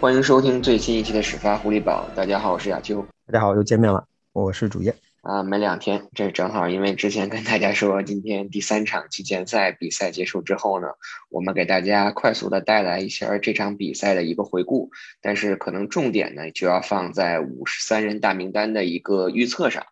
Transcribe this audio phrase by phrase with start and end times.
[0.00, 2.08] 欢迎收听最新一期的始发狐狸堡。
[2.16, 3.06] 大家好，我是亚秋。
[3.26, 4.02] 大家好，又见面了，
[4.32, 4.94] 我是主页。
[5.20, 10.86] 啊，没两天，这正好因为之前跟大家说，今天第三场季前赛比赛结束之后呢，
[11.28, 14.90] 我们给大家快速的带来一下这场比赛的一个回顾。
[15.20, 19.84] 但是可能重点呢，就要放在五十三人大名单的一个预测上，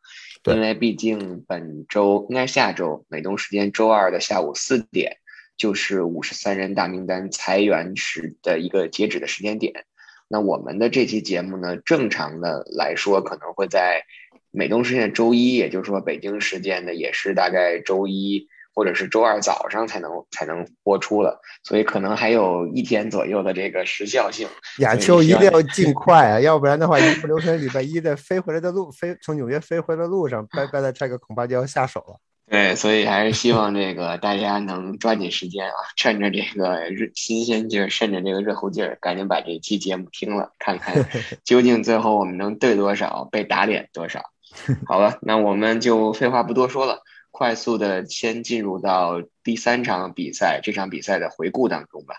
[0.46, 5.18] 因为毕竟本周应该下周美东时间周二的下午四点，
[5.58, 9.84] 就是五十三人大名单裁员时的一个截止的时间点。
[10.28, 14.04] 那我们的这期节目呢，正常的来说可能会在
[14.50, 24.46] 美东时间周一，也就是说北京时间的也是大概周一或者是周二早上才能才能播出了，所以可能还有一天左右的这个时效性。
[24.78, 32.20] 亚秋一定要尽快啊，要不然的话，一不留神礼拜一在飞回来的路飞从纽约飞回来的路上，拜 拜的这个恐怕就要下手了。
[32.50, 40.94] 对，所以还是希望这个大家能抓紧时间啊，趁着这个热新鲜劲儿，趁着这个热乎劲儿，赶紧把这期节目听了，看看
[41.44, 44.22] 究竟最后我们能对多少，被打脸多少。
[44.88, 52.14] 好了，那我们就废话不多说了，快速的先进入到第三场比赛，这场比赛的回顾当中吧。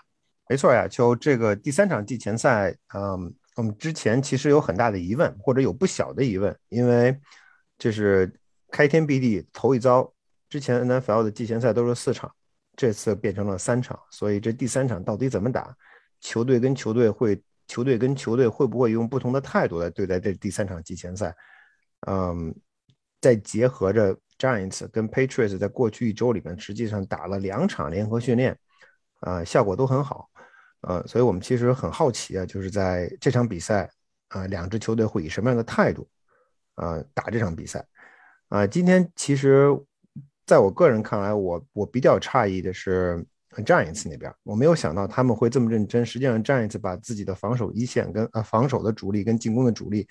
[0.48, 7.16] 没错呀，就这个第三场季前赛，嗯，我们之前其实有很大的疑问，或者有不小的疑问，因为
[7.76, 8.32] 这是
[8.70, 10.08] 开天辟地头一遭。
[10.50, 12.30] 之前 NFL 的季前赛都是四场，
[12.76, 15.74] 这次变成了三场，所以这第三场到底怎么打？
[16.20, 21.34] 球队跟球队会，球队跟球队会不会用不同的态度来对待这第三场季前赛？
[22.08, 22.52] 嗯，
[23.20, 28.58] 再结合着 Giants 跟 Patriots 在过去一周里面实际上打了两场联合训练，
[29.20, 30.28] 啊，效果都很好，
[30.80, 33.88] 呃，所以我们其实很好奇啊，就是在这场比赛
[34.28, 36.08] 啊，两支球队会以什么样的态度
[36.74, 37.86] 啊打这场比赛？
[38.48, 39.80] 啊，今天其实。
[40.50, 43.24] 在我个人看来，我我比较诧异的是
[43.64, 46.04] 战一次那边，我没有想到他们会这么认真。
[46.04, 50.08] 实际上，战一次把自己的防守一线跟呃防守的主力跟进攻的主力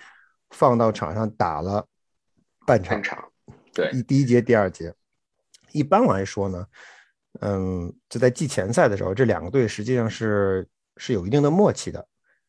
[0.48, 1.86] 放到场上打了
[2.66, 3.22] 半场，
[3.74, 4.94] 对，一第一节、第二节。
[5.72, 6.66] 一般来说呢，
[7.40, 12.08] 嗯，就在季前赛的时候，这两个队实际上是是有一定的默契的，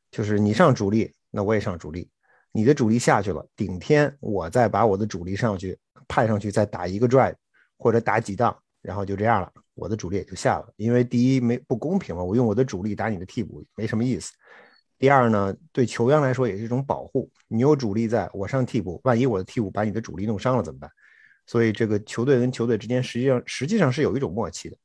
[0.10, 2.10] 就是你上主力，那我也上主力，
[2.54, 7.36] 你的主力下去了，顶天我再把我的主力上去派上去，再打一个 drive。
[7.82, 10.72] 或者打几档，然后就这样了，我的主力也就下了。
[10.76, 14.32] 因为第一没不公平嘛，我用我的主力打你的替补没什么意思。
[15.00, 20.88] 第二呢，对球员来说也是一种保护，你有主力在，我上替补，万一我的替补把你的主力弄伤了怎么办？
[21.48, 24.78] 所以这个球队跟球队之间实际上实际上是有一种默契的。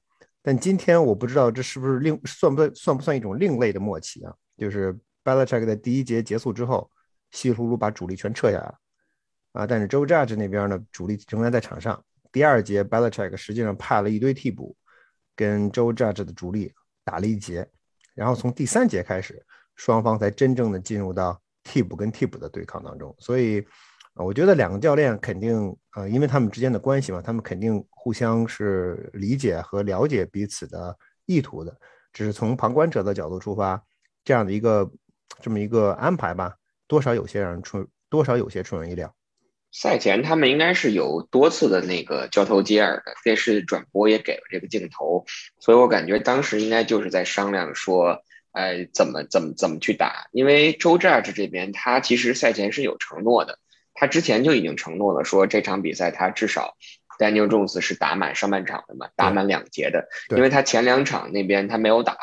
[0.43, 4.33] 但今天我不知道这是不是另算不算算不算一种另类的默契啊？
[4.57, 6.91] 就是 Belichick 在第一节结束之后，
[7.33, 8.75] 稀里糊涂把主力全撤下来了
[9.53, 12.03] 啊，但是 Joe Judge 那边呢，主力仍然在场上。
[12.37, 14.77] 第二节，Belichick 实际上派了一堆替补，
[15.35, 16.71] 跟 Joe Judge 的主力
[17.03, 17.67] 打了一节，
[18.13, 19.43] 然后从第三节开始，
[19.75, 23.17] 双方才真正的进入到替补跟替补的对抗当中。
[23.19, 23.67] 所以，
[24.17, 31.75] 我觉得两个教练肯定，呃，因为他们之间的关系嘛，他们肯定互相是理解和了解彼此的意图的。
[32.13, 33.83] 只是从旁观者的角度出发，
[34.27, 34.87] 这样的一个
[35.41, 36.55] 这么一个安排吧，
[36.87, 39.11] 多少有些让人出，多少有些出人意料。
[39.79, 45.27] 赛前他们应该是有多次的那个交头接耳的，电视转播也给了这个镜头，
[45.61, 48.23] 所以我感觉当时应该就是在商量说，
[48.53, 50.29] 哎，怎么怎么怎么去打。
[50.33, 53.59] 因为周 Judge 这边他其实赛前是有承诺的，
[53.93, 56.79] 他之前就已经承诺了，说这场比赛他至少
[57.19, 62.17] Daniel Jones 是打满上半场的嘛，打满两节的，因为他前两场那边他没有打。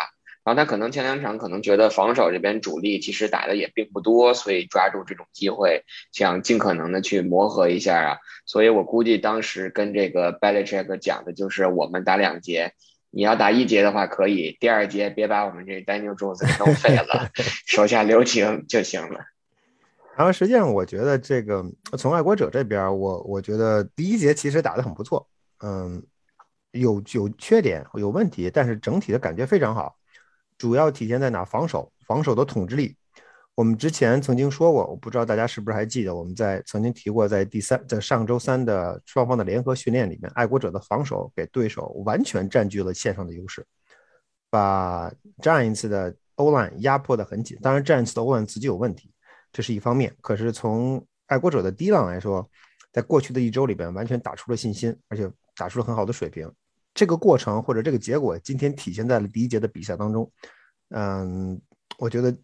[0.43, 8.17] 然后他可能前两场可能觉得防守这边主力其实打的也并不多，所以抓住这种机会想尽可能的去磨合一下啊。
[8.45, 12.73] 所以我估计当时跟这个 Belichick 讲的就是我们打两节，
[13.09, 17.29] 你要打一节的话可以，第二节别把我们这 Daniel Jones 给弄废了，
[17.65, 19.21] 手下留情就行了。
[20.17, 21.65] 然后实际上我觉得这个
[21.97, 25.25] 从爱国者这边，我我觉得第一节其实打的很不错，
[25.63, 26.03] 嗯，
[26.71, 29.95] 有有缺点有问题，但是整体的感觉非常好。
[30.63, 31.43] 主要体现在哪？
[31.43, 32.95] 防守，防守的统治力。
[33.53, 43.67] 我们之前曾经说过，我不知道大家是不是还记得，我们在曾经提过，在第三，在上周三的双方的联合训练里面，爱国者的防守给对手完全占据了线上的优势，
[44.49, 45.11] 把
[45.41, 47.59] Giants 的 O-line 压迫的很紧。
[47.61, 49.11] 当然，Giants 的 O-line 自己有问题，
[49.51, 50.15] 这是一方面。
[50.21, 52.49] 可是从爱国者的 D-line 来说，
[52.93, 56.49] 在过去的一周里边，完全打出了信心，而且打出了很好的水平。
[56.93, 60.31] 这个过程或者这个结果，今天体现在了第一节的比赛当中。
[60.89, 61.59] 嗯，
[61.97, 62.35] 我觉得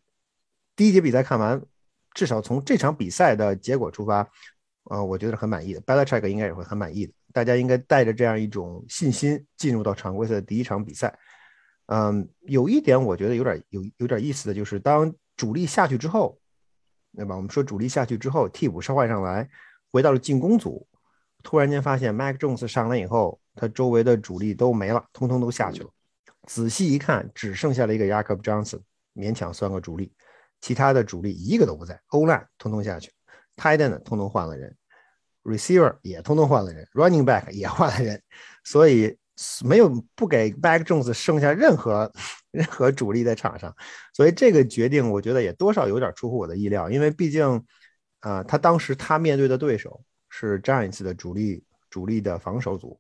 [0.76, 1.62] 第一节比赛看完，
[2.14, 4.28] 至少从这场比赛的结果出发，
[4.86, 5.82] 呃，我觉得是很满意的。
[5.82, 7.14] Belichick 应该也会很满意的。
[7.32, 11.16] 大家应该带着这样一种信心进入到常规赛的第一场比赛。
[11.86, 16.40] 嗯，有一点我觉得有点有有点意思的就是，当主力下去之后，
[17.16, 17.36] 对吧？
[17.36, 19.48] 我们说主力下去之后，替补上换上来，
[19.92, 20.88] 回到了进攻组，
[21.44, 25.90] 突然间发现 Mac Jones 上来以后，他周围的主力都没了，通通都下去了。
[26.48, 28.80] 仔细一看，只剩下了一个 Jacob Johnson，
[29.14, 30.14] 勉强算个主力，
[30.62, 32.00] 其他的主力一个都不在。
[32.08, 33.12] 欧烂通通下去
[33.58, 34.74] ，Titen 通通换了人
[35.44, 38.24] ，Receiver 也通通换了人，Running Back 也换了人，
[38.64, 39.18] 所以
[39.66, 42.10] 没有不给 Back Jones 剩下任何
[42.52, 43.76] 任何主力在场上。
[44.14, 47.62] 所以这个决定，我觉得也多少有点出乎我的意料，因为毕竟，
[48.22, 53.00] 啊，他当时他面对的对手是 Giants 的主力主力的防守组，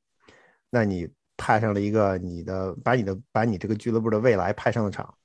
[0.69, 1.09] 那你。
[1.41, 5.15] 派上了一个你的，把你的把你这个俱乐部的未来派上了场，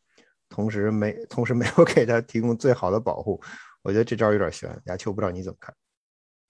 [0.48, 3.42] 同时没同时没有给他提供最好的保护，
[3.82, 4.70] 我觉得这招有点悬。
[4.84, 5.74] 亚秋不知道你怎么看？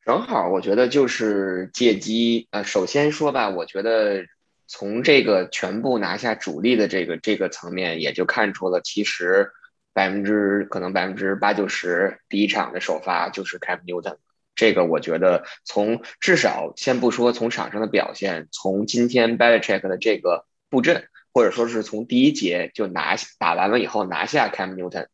[0.05, 4.27] 正好我觉得就是借机，呃，首先说吧，我觉得
[4.67, 9.51] 从这个全部拿下主力的这个这个层面，也就看出了其实
[9.95, 14.19] 百分之可能百分之八九十第一场的首发就是 Cam Newton。
[14.57, 25.09] 这个我觉得，从至少先不说从场上的表现，从今天 Belichick 的这个布阵，或者说是从第一节就拿打完了以后拿下 Cam Newton，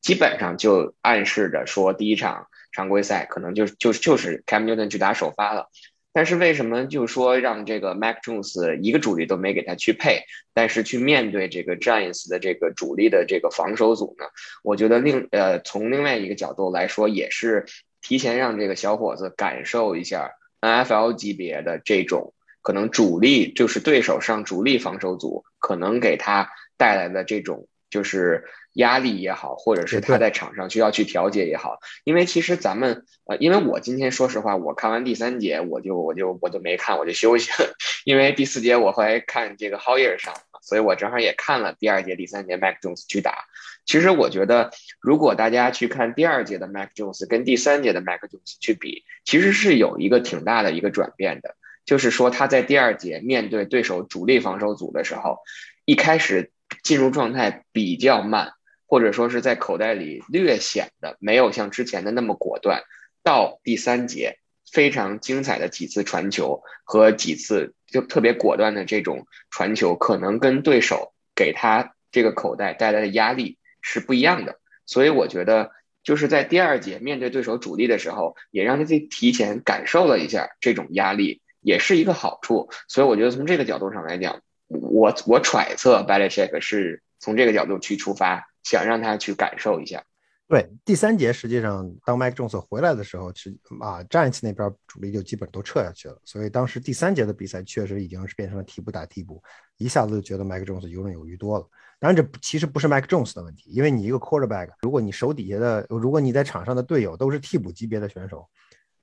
[0.00, 5.68] 基本上就暗示着说第一场常规赛可能就就就是 Cam Newton 去打首发了。
[6.14, 10.22] 但是为什么就说让这个 Mac Jones 一个主力都没给他去配，
[10.54, 14.24] 但是去面对这个 Giants 的这个主力的这个防守组呢？
[14.62, 17.66] 我觉得另呃从另外一个角度来说也是。
[18.06, 20.30] 提前让这个小伙子感受一下
[20.60, 28.44] NFL 级别的这种可能主力就是对手上主力防守组可能给他带来的这种就是
[28.76, 31.78] 压力也好，或者是他在场上需要去调节也好。
[32.04, 37.74] 因为其实咱们呃，因为我今天说实话，我看完第三节我就我就我就没看，我就休息了。
[38.04, 40.32] 因为第四节我后来看这个 Hoyer 上，
[40.62, 43.44] 所以我正好也看了第二节、第三节 Mac Jones 去打。
[43.84, 44.70] 其实我觉得，
[45.00, 51.56] 如果大家去看第二节的 Mac Jones 跟第三节的 Mac Jones 去比，其实是有一个挺大的一个转变的。
[51.84, 55.38] 就是说他在第二节面对对手主力防守组的时候，
[55.84, 56.50] 一开始
[56.82, 58.54] 进入状态比较慢，
[58.86, 62.82] 或者说是在口袋里略显的没有像之前的那么果断。
[63.22, 64.38] 到第三节，
[64.72, 73.58] 非常精彩的几次传球和几次就特别果断的这种传球，可能跟对手给他这个口袋带来的压力。
[73.88, 75.70] 是不一样的，所以我觉得
[76.02, 82.68] 就是在第二节面对对手主力的时候，也让他自己提前感受了一下这种压力，也是一个好处。
[82.88, 90.02] 所以我觉得从这个角度上来讲，我我揣测 b a l a c h e c k 是从这个角度去出发，想让他去感受一下。
[90.48, 99.40] 对，第三节实际上当 Mike Jones 回来的时候，是啊，战绩那边主力就基本都撤下去了，所以当时第三节的比赛确实已经是变成了替补打替补，
[99.76, 101.68] 一下子就觉得 Mike Jones 游刃有余多了。
[102.00, 108.48] 当然，这其实不是 Mike Jones 的问题，因为你一个 quarterback，如果你手底下的，如果你在场上的队友都是替补级别的选手，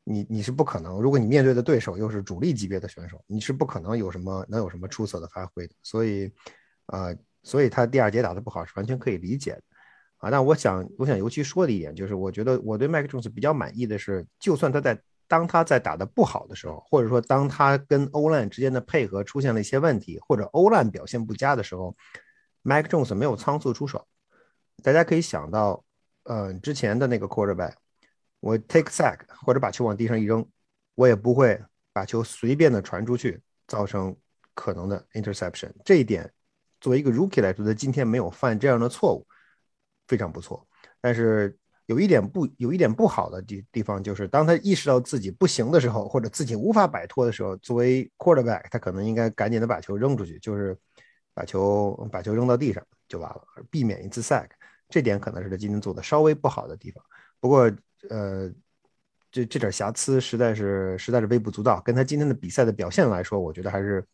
[0.04, 5.74] 你你是不可能，如果你面对的对手又是主力级别的选手，你是不可能有什么能有什么出色的发挥的。
[5.82, 6.32] 所以，
[6.86, 9.62] 呃，所以他第二节打得不好是完全可以理解的。
[10.18, 14.98] 啊，那我想，我想尤其说的一点就是，我觉得我对麦克琼斯比较满意的是，就算他在
[15.28, 21.94] 当他在打得不好的时候，或者说当他跟欧烂之间的配合出现了一些问题，或者欧烂表现不佳的时候，
[22.62, 24.08] 麦克琼斯没有仓促出手。
[24.82, 25.84] 大家可以想到，
[26.24, 27.74] 呃，之前的那个 quarterback，
[28.40, 30.46] 我 take sack 或者把球往地上一扔，
[30.96, 34.16] 我也不会把球随便的传出去，造成
[34.54, 35.72] 可能的 interception。
[35.84, 36.32] 这一点，
[36.84, 39.26] 作为一个 rookie 来说，他今天没有犯这样的错误。
[40.06, 40.68] 非常不错，
[41.00, 50.78] 但是有一点不有一点不好的地地方，就是当他意识到自己不行的时候，或者自己无法摆脱的时候，作为 quarterback，他可能应该赶紧的把球扔出去，就是
[51.34, 54.50] 把球把球扔到地上就完了，避免一次 sack。
[54.90, 57.02] 这点可能是他今天做的稍微不好的地方。
[57.40, 57.72] 不过，
[58.10, 58.52] 呃，
[59.32, 64.06] 这这点瑕疵实在是实在是微不足道，跟他今天的比赛的表现来说，我觉得还是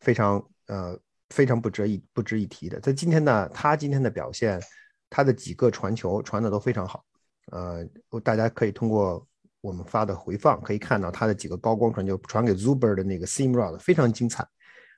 [0.00, 0.98] 非常呃
[1.30, 2.80] 非常不值一不值一提的。
[2.80, 4.60] 在今天呢，他今天的表现。
[5.08, 7.04] 他的几个传球传的都非常好，
[7.52, 7.86] 呃，
[8.24, 9.24] 大家可以通过
[9.60, 14.44] 我们发的回放可以看到他的几个高光传球，传给 Zuber 的那个 Seam Route 非常精彩。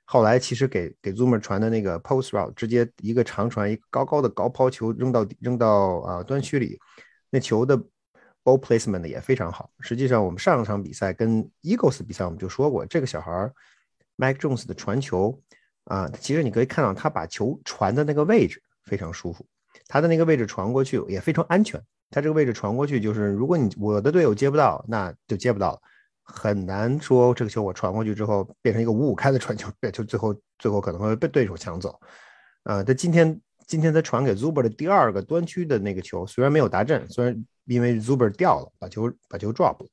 [0.05, 6.79] 后来其实给给 Zuber 传的那个 Post Route，直接一个长传，一个高高的高抛球扔到扔到啊端区里，
[7.29, 7.77] 那球的
[8.43, 9.69] ball placement 也非常好。
[9.79, 13.31] 实际上我们上一场比赛跟 Eagles 比赛我们就说过，这个小孩
[14.17, 15.39] Mike Jones 的传球
[15.89, 19.45] 啊，其实你可以看到他把球传的那个位置非常舒服。
[19.87, 21.81] 他的那个位置传过去也非常安全。
[22.11, 25.79] 他这个位置传过去，就是如果你我的队友接不到，那就接不到了，
[26.23, 31.99] 很难说这个球我传过去之后变成一个五五开的传球， 就最后最后可能会被对手抢走。
[32.63, 39.89] 呃，他今天今天他传给 Zuber 的第二个端区的那个球，虽然没有达阵，虽然因为 Zuber 掉了，把球把球 drop 了，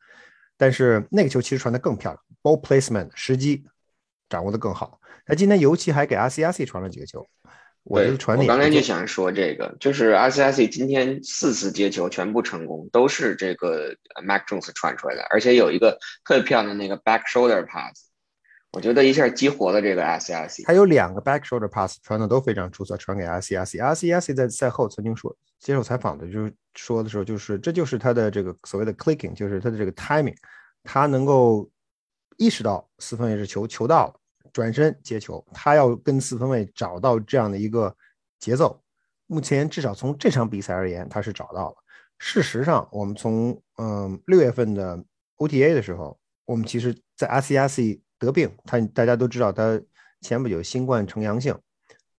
[0.59, 3.65] 但是那个球其实传的更漂亮，ball placement 时机
[4.29, 5.01] 掌握的更好。
[5.25, 7.27] 他今天尤其还给 RCRC 传了几个球，
[7.83, 18.07] 我觉得传我刚才就想说这个，就是 RCRC 今天四次接球全部成功，都是这个 Mac Jones 传出来的，而且有一个特别漂亮的那个 back shoulder pass。
[18.73, 23.79] 我觉得一下激活了这个 S C R C，他有两个 back shoulder pass 传的都非常出色，传给 S C R C。
[23.79, 30.37] RCRC 在赛后曾经说，接受采访的就是说的时候，就是这就是他的这个所谓的 clicking，就是他的这个 timing，
[30.85, 31.67] 他能够
[32.39, 34.15] 意识到四分卫是球球到了，
[34.53, 37.95] 转身接球，他要跟四分卫找到这样的一个
[38.39, 38.83] 节奏。
[39.27, 41.77] 目前至少从这场比赛而言，他是找到了。
[42.19, 45.05] 事实上，我们从嗯六月份的
[45.37, 48.01] O T A 的时候，我们其实在 S C R C。
[48.19, 49.79] 得病，他大家都知道，他
[50.23, 51.55] 前不久新冠呈阳性，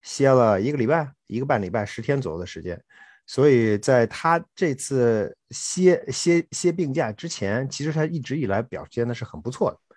[0.00, 2.80] 歇了一个礼拜，一个半礼拜，十天左右的时间。
[3.26, 9.87] 所以在他这次歇歇歇病假之前，其实他一直以来表现的是很不错的。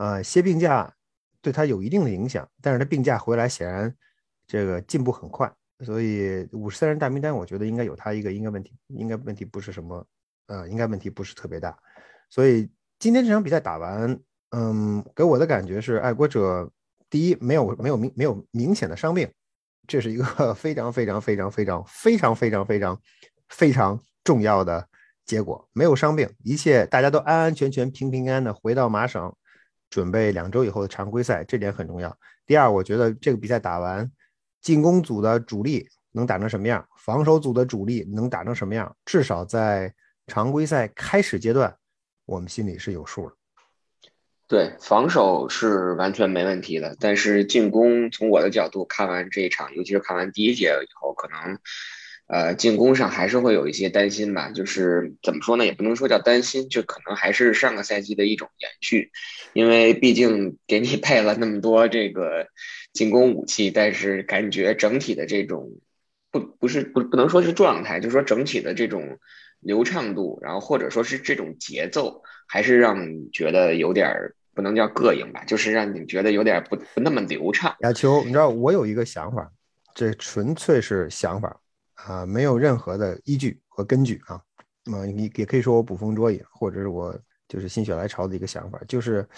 [0.00, 0.90] 呃，歇病假
[1.42, 3.94] 对他有一定的影响，但是他病假回来显然
[4.46, 5.52] 这个进步很快。
[5.84, 10.06] 所以五十三人大名单，我觉得应该有他一个，应该问题应该问题不是什么，
[10.46, 11.78] 呃，应该问题不是特别大。
[12.30, 14.18] 所以今天这场比赛打完。
[14.52, 16.68] 嗯，给我的感觉是，爱国者
[17.08, 19.30] 第一没有没有明没有明显的伤病，
[19.86, 23.00] 这是一个 非常非常非常非常非常非常非常
[23.48, 24.88] 非常重要的
[25.24, 25.68] 结果。
[25.72, 29.32] 没有伤病，一切大家都安安全全、平平安安的回到马省，
[29.90, 32.16] 准备两周以后的常规赛，这点很重要。
[32.46, 34.10] 第二，我觉得这个比赛打完，
[34.62, 39.92] 进攻组的主力能打成什么样，防守组的主力能打成什么样，至少在
[40.26, 41.76] 常规赛开始阶段，
[42.24, 43.36] 我们心里是有数的。
[44.46, 51.56] 对，防守是完全没问题的，但是进攻从我的角度看完这一场，尤其是看完第一节以后，可能，
[52.30, 54.50] 呃，进攻上还是会有一些担心吧。
[54.50, 59.10] 就是怎么说呢，也不能说叫担心，就可能还是上个赛季的一种延续，
[59.52, 62.46] 因为毕竟给你配了那么多这个
[62.92, 65.70] 进攻武器，但是感觉整体的这种
[66.30, 69.18] 不不是不不能说是状态，就是说整体的这种。
[69.62, 74.10] 流畅度，然后或者说是这种节奏，还是让你觉得有点
[74.54, 77.76] 不能叫膈应吧，就是让你觉得有点不不那么流畅。
[77.80, 79.52] 亚秋，你知道我有一个想法，
[79.94, 81.60] 这纯粹是想法
[82.06, 84.40] 啊，没有任何的依据和根据啊。
[84.84, 89.28] 那么你也可以说我捕风捉影，或者是我就是心血来潮的一个想法，就是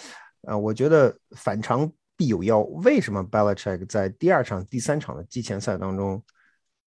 [0.43, 2.61] 啊，我觉得反常必有妖。
[2.83, 6.23] 为什么 Belichick 在第二场、第三场的季前赛当中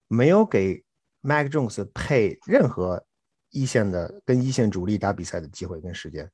[0.08, 0.84] 没有给
[1.20, 3.04] Mac Jones 配任何？
[3.50, 6.30] 一线的跟一线主力打比赛的机会跟时间，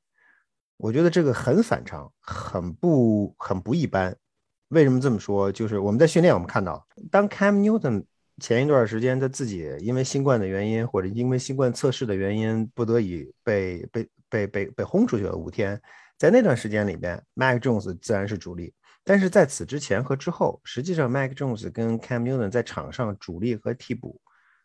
[0.75, 4.13] 我觉得这个很反常，很不很不一般。
[4.69, 5.49] 为什么这么说？
[5.49, 8.03] 就是我们在训练，我们看到，当 Cam Newton
[8.43, 15.81] 前一段时间他自己因为新冠的原因，或者因为新冠测试的原因，不得已被被被被被轰出去了五天，
[16.17, 18.73] 在那段时间里边，Mac Jones 自然是主力。
[19.05, 24.19] 但是在此之前和之后，实际上 Mac Jones 跟 Cam Newton 在场上主力和替补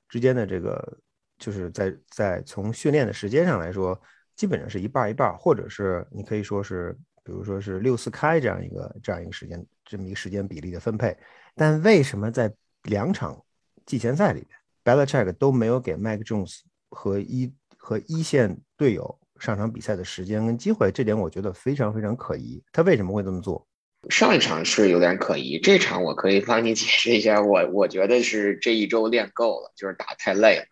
[0.08, 0.98] 之间的这个。
[1.38, 3.96] 就是在在从训练的时间上来说，
[4.34, 6.92] 基本上是一半一半，或者是你可以说是，
[7.22, 11.16] 比如说是六四开这样一个这样一个时间这么一个时间比例的分配。
[11.54, 13.40] 但为什么在两场
[13.88, 16.58] 季前赛里边，Belichick 都没有给 Mac Jones
[16.90, 20.92] 和一和一线队友上场比赛的时间跟机会？
[20.92, 22.62] 这点我觉得非常非常可疑。
[22.70, 23.66] 他为什么会这么做？
[24.10, 27.40] 上一场是有点可疑，这场我可以帮你解释一下。
[27.40, 30.64] 我我觉得是这一周练够了，就是打太累了。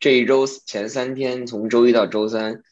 [0.00, 2.62] 这一周前三天，从周一到周三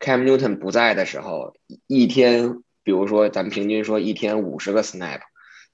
[0.00, 1.54] ，Cam Newton 不在的时候，
[1.86, 5.20] 一天，比如说咱们平均说一天五十个 snap，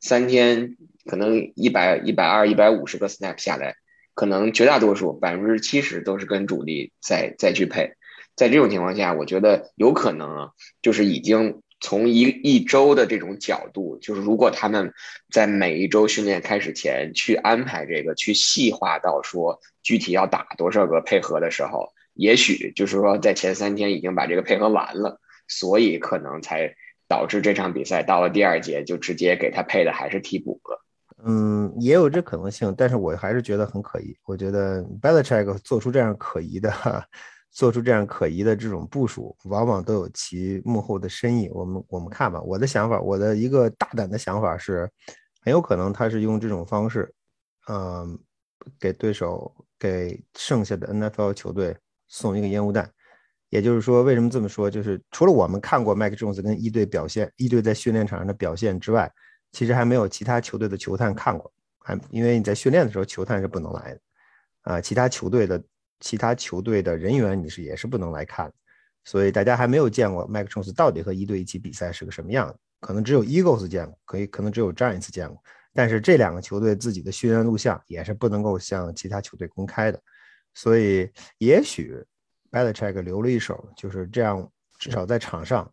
[0.02, 3.76] 三天可能一百一百二一百五十个 snap 下来，
[4.12, 7.92] 可能绝大多数百分之七十都是跟主力在在去配。
[8.36, 10.50] 在这种情况下，我觉得有可能啊，
[10.82, 11.62] 就是已经。
[11.84, 14.92] 从一一周的这种角度，就是如果他们
[15.32, 25.18] 在每一周训练开始前去安排这个，去细化到说具体要打多少个配合的时候，也许就是说在前三天已经把这个配合完了，
[25.48, 26.72] 所以可能才
[27.12, 30.82] 导致这场比赛到了第二节就直接给他配的还是替补了。
[31.26, 34.16] 嗯，也有这可能性，但是我还是觉得很可疑。
[34.24, 36.72] 我觉得 Belichick 做出这样可疑的。
[37.54, 41.50] 做出这样可疑的这种部署，往往都有其幕后的深意。
[41.50, 42.40] 我们我们看吧。
[42.40, 44.88] 我的想法，我的一个大胆的想法是，
[45.44, 47.12] 很有可能他是用这种方式，
[47.68, 48.18] 嗯，
[48.80, 51.76] 给对手给剩下的 NFL 球队
[52.08, 52.90] 送一个烟雾弹。
[53.52, 54.70] 也就是说，为什么这么说？
[54.70, 59.12] 就是除了我们看过麦克 Jones 跟一队表现，一队在训练场上的表现之外，
[59.52, 61.52] 其实还没有其他球队的球探看过。
[61.78, 64.00] 还因为你在训练的时候球探是不能来的
[64.62, 65.62] 啊，其他球队的
[66.00, 68.50] 其他球队的人员你是也是不能来看，
[69.04, 75.38] 所以大家还没有见过麦克琼斯到底和一队一起比赛是个什么样子，可能只有 Eagles 见过，可以可能只有 Giants 见过，
[75.74, 80.00] 但是这两个球队自己的训练录像也是不能够向其他球队公开的，
[80.54, 82.02] 所以也许
[82.52, 85.68] Belichick 留了一手，就是这样，至少在场上。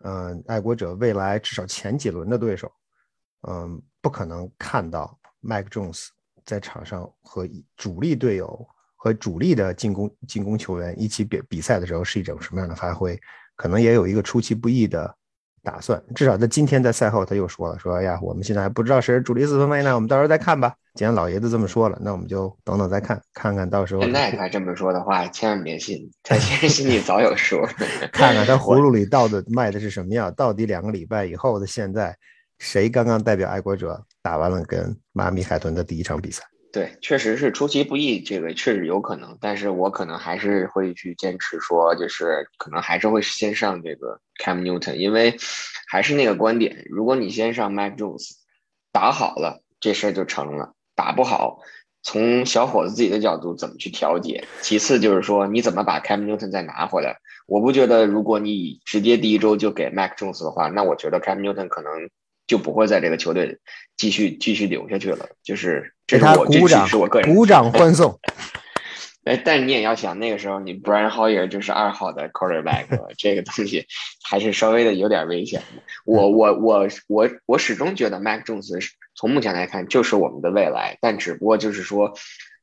[0.00, 2.70] 嗯，爱国者未来至少前几轮的对手，
[3.48, 6.08] 嗯，不可能看到 Mike Jones
[6.44, 13.18] 在场上和主力队友和主力的进攻进攻球员一起比比赛的时候是一种什么样的发挥，
[13.54, 15.16] 可能也有一个出其不意的。
[15.66, 27.60] 打算至少在今天在赛后他又说了说哎呀我们现在还不知道谁是主力四分卫呢我们到时候再看吧既然老爷子这么说了那我们就等等再看看看到时候现在他这么说的话千万别信他其实心里早有数
[28.12, 32.16] 看看他葫芦 里倒的卖的是什么药到底两个礼拜以后的现在
[32.60, 36.44] 谁刚刚代表爱国者打完了跟妈咪海豚的第一场比赛。
[36.76, 45.38] 对，确实是出其不意，这个确实有可能，但是我可能还是会去坚持说，就是可能还是会先上这个 Cam Newton，因为
[45.88, 48.32] 还是那个观点，如果你先上 Mac Jones，
[48.92, 51.60] 打好了这事儿就成了，打不好，
[52.02, 54.44] 从小伙子自己的角度怎么去调节？
[54.60, 57.16] 其次就是说你怎么把 Cam Newton 再拿回来？
[57.46, 61.90] 我不觉得，如果你直接第一周就给 Mac Jones 的话，那我觉得 Cam Newton 可能。
[62.46, 63.58] 就不会在这个球队
[63.96, 65.28] 继续继续留下去了。
[65.42, 68.18] 就是这是我鼓掌，是我个人鼓掌欢送。
[69.24, 72.86] 哎，但你也要想，那个时候你 Brian Hoyer 就是二号的 quarterback，
[73.18, 73.84] 这个东西
[74.22, 75.82] 还是稍微的有点危险的。
[76.04, 78.70] 我我我我我始终觉得 Mac Jones
[79.16, 82.14] 从目前来看就是我们的未来，但只不过就是说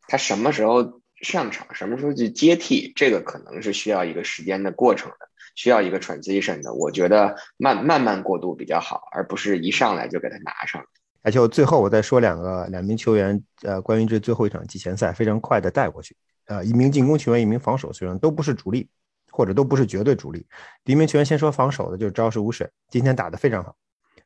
[0.08, 5.18] 他什么时候上场，什么时候去接替，这个可能是需要一个时间的过程的。
[5.56, 10.84] 需要一个 transition 的，我觉得慢慢慢过渡比较好，而不是一上来就给他拿上。
[11.22, 16.16] 而且我最后我再说两个两名球员，呃，关于这最后一场季前赛，非常快的带过去。
[16.48, 18.90] 呃，一名进攻球员，一名防守球员，都不是主力，
[19.32, 20.46] 或者都不是绝对主力。
[20.84, 23.76] 第一名球员先说防守的，就是招式无水，今天打得非常好，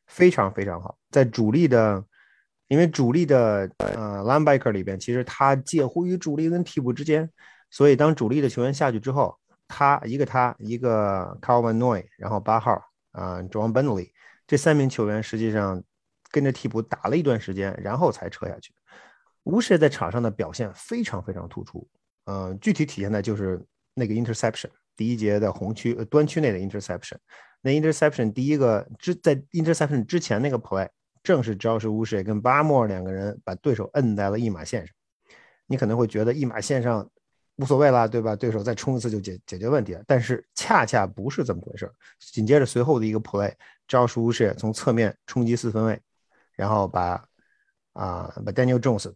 [0.08, 0.98] 非常非常好。
[1.12, 2.04] 在主力的，
[2.68, 7.30] 因为主力的呃 linebacker 里边，其实他介乎于主力跟替补之间，
[7.70, 9.38] 所以当主力的球员下去之后。
[9.68, 14.12] 他一个他一个 Calvin Noy，然后八号啊 John Bentley
[14.48, 15.84] 这三名球员实际上
[16.32, 18.74] 跟着替补打了一段时间，然后才撤下去。
[19.44, 21.88] 乌什在场上的表现非常非常突出，
[22.26, 23.62] 嗯，具体体现在就是
[23.94, 27.18] 那个 interception，第一节的红区呃端区内的 interception。
[27.62, 30.88] 那 interception 第一个之在 interception 之前那个 play，
[31.24, 34.96] 正是 Josh 乌什跟巴莫两个人把对手摁在了一码线上。
[35.66, 37.10] 你可能会觉得一码线上。
[37.58, 38.36] 无所谓了，对吧？
[38.36, 40.04] 对手再冲一次就解解决问题了。
[40.06, 41.92] 但是恰恰不是这么回事。
[42.20, 43.52] 紧接着随后的一个 play，
[43.88, 46.00] 招数是从侧面冲击四分卫，
[46.54, 47.24] 然后把
[47.94, 49.12] 啊把 Daniel Jones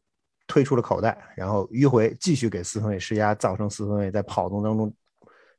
[0.48, 4.92] 推出了口袋，然后迂回继续给四分卫施压，造成四分卫在跑动当中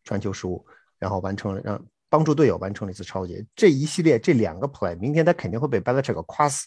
[0.03, 0.67] 传球失误，
[0.99, 3.47] 然后完成了让帮助队友完成了一次超级。
[3.55, 6.67] 这一系列这两个 play，明天他肯定会被 Belichick 夸死。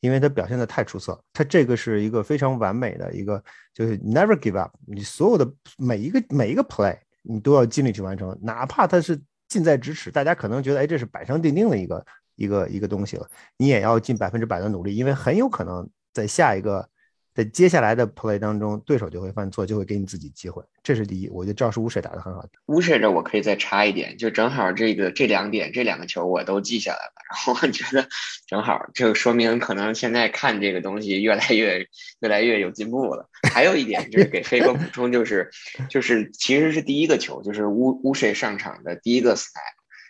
[0.00, 12.06] 因为他表现的太出色，他这个是一个非常完美的一个，就是 never give up，你所有的每一个每一个 play，你都要尽力去完成，哪怕他是近在咫尺，大家可能觉得哎这是板上钉钉的一个
[12.36, 16.88] 一个一个东西了，你也要尽百分之百的努力，因为很有可能在下一个。
[17.36, 21.28] 在接下来的 play 当中，对手就会犯错，就会给你自己机会，这是第一。
[21.28, 22.42] 我觉得赵是乌水打得很好。
[22.68, 27.12] 乌水这我可以再插一点，就正好这个这两点，这两个球我都记下来了。
[27.28, 28.08] 然后我觉得
[28.46, 31.86] 正好，就说明可能现在看这个东西越来越
[32.20, 33.28] 越来越有进步了。
[33.52, 35.50] 还有一点就是给飞哥补充，就是
[35.90, 39.50] 就是其实是第一个球，就是乌乌水上场的第一个 step，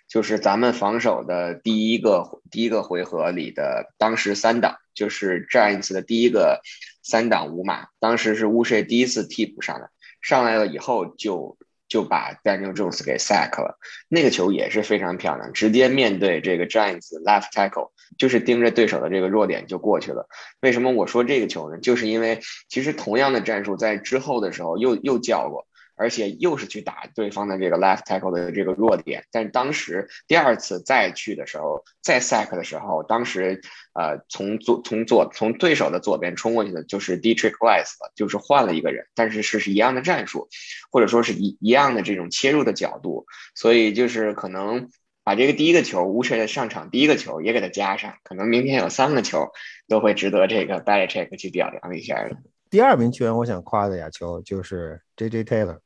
[0.07, 6.61] 就是咱们防守的第一个第一个回合里的当时三档，就是这一次的第一个。
[7.07, 9.89] 三档五码，当时是乌舍第一次替补上来，
[10.21, 20.27] 上来了以后就就把 Daniel Jones 给 sack 了，那个球也是非常漂亮，直接面对这个 Giants left tackle，就是盯着对手的这个弱点就过去了。
[20.61, 21.79] 为什么我说这个球呢？
[21.79, 25.69] 就是因为其实同样的战术在之后的时候又又叫过。
[25.97, 33.61] 而且又是去打对方的这个 left tackle 的这个弱点，但是当时第二次再去的时候，再 sack 的时候，当时
[33.95, 40.49] 呃从左从左从对手的左边冲过去的就是 Dietrich Weiss 了，就是换了一个人，但是是是一样的战术，
[40.91, 44.91] 或者说是一一样的这种切入的角度，所以就是可能
[45.25, 49.49] 把这个第一个球无谁的上场第一个球也给他加上，可能明天有三个球
[49.89, 52.37] 都会值得这个 Belichick 去表扬一下的。
[52.69, 55.79] 第二名球员我想夸的亚球就是 JJ Taylor。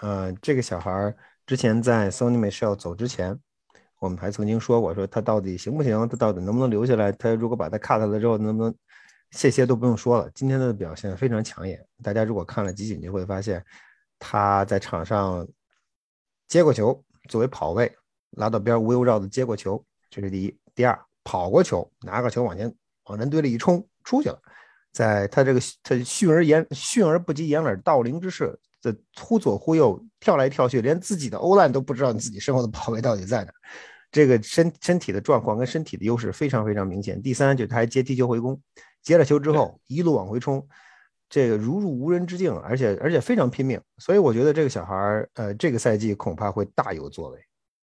[0.00, 1.14] 呃，这个小孩
[1.46, 3.38] 之前在 Sony Michel 走之前，
[3.98, 6.08] 我们还曾经说过，说他到底行不行？
[6.08, 7.10] 他到底能不能留下来？
[7.12, 8.74] 他如果把他 cut 了之后，能不能
[9.30, 11.84] 这些都不用说了，今天的表现非常抢眼。
[12.02, 13.64] 大家如果看了集锦，就会发现
[14.18, 15.46] 他在场上
[16.46, 17.90] 接过球，作为跑位
[18.32, 20.58] 拉到边无忧绕的接过球，这是第一。
[20.74, 22.72] 第二，跑过球，拿个球往前
[23.04, 24.38] 往人堆里一冲，出去了。
[24.92, 33.52] 在他这个他迅而言迅而不及掩耳盗铃之势，这忽左忽右跳来跳去，连自己的欧烂都不知道你自己身后的跑位到底在哪。
[34.10, 37.20] 这个身身体的状况跟身体的优势非常非常明显。
[37.20, 38.60] 第三，就是他还接踢球回攻。
[39.02, 40.66] 接了球之后，一路往回冲，
[41.28, 47.38] 这个如入无人之境，而且而且非常拼命，所以我觉得这个小孩儿，呃，这个赛季恐怕会大有作为。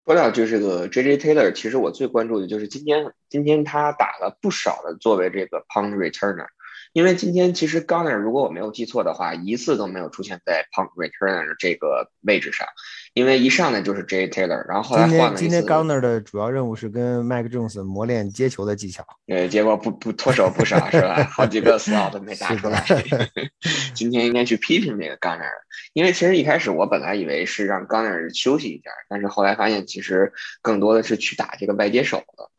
[0.05, 6.45] 说到就是个 J J Taylor，其实我最关注的就是今天，今天他打了不少的作为这个 punt returner。
[6.95, 12.65] 因为今天其实 g u n n e r 如果我没有记错的话，一次都没有出现在 Punk returner 这个位置上，
[13.13, 21.21] 因为一上来就是 J Taylor，然后后来换了今天今天 g u n n e r 的主要任务是跟 Mike Jones 磨练接球的技巧，呃，结果不不脱手不少是吧？
[21.29, 22.81] 好几个 slot 都没打出来。
[23.93, 25.51] 今天应该去批评这个 g u n n e r
[25.91, 30.31] 因为其实一开始我本来以为是让 g u n n e r 休息一下，但是后来发现其实
[30.61, 32.49] 更多的是去打这个外接手了。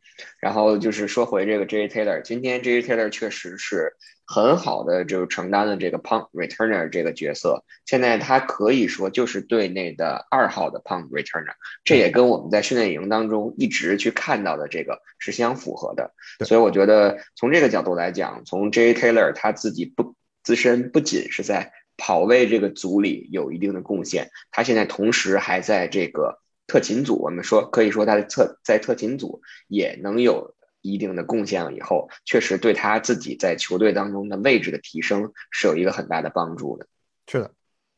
[0.41, 3.95] 然后就是说回这个 J Taylor，今天 J Taylor 确实是。
[4.27, 16.13] 很好的就承担了这个 punt returner 这个角色，现在他可以说就是队内的二号的 punt returner，这也跟我们在训练营当中一直去看到的这个是相符合的。
[16.45, 30.56] 所以我觉得从这个角度来讲，从 J Taylor 他自己不自身不仅是在跑位这个组里有一定的贡献，他现在同时还在这个特勤组，我们说可以说他的特在特勤组也能有。
[30.93, 36.87] 一定的贡献了以后，确实对他自己在球队当中的位置的提升是有一个很大的帮助的。
[37.27, 37.51] 是的，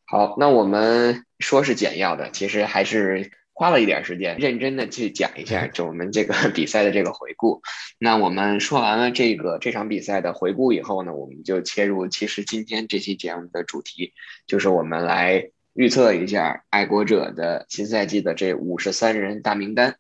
[0.07, 7.61] 好，那我们说是简要的，其实还是花了一点时间，认真的去讲一下，就我们这个 比赛的这个回顾。
[7.99, 14.13] 那我们说完了这个这场比赛的回顾以后呢，我们就切入，其实今天这期节目的主题
[14.47, 19.97] 就是我们来预测一下爱国者的新赛季的这五十三人大名单。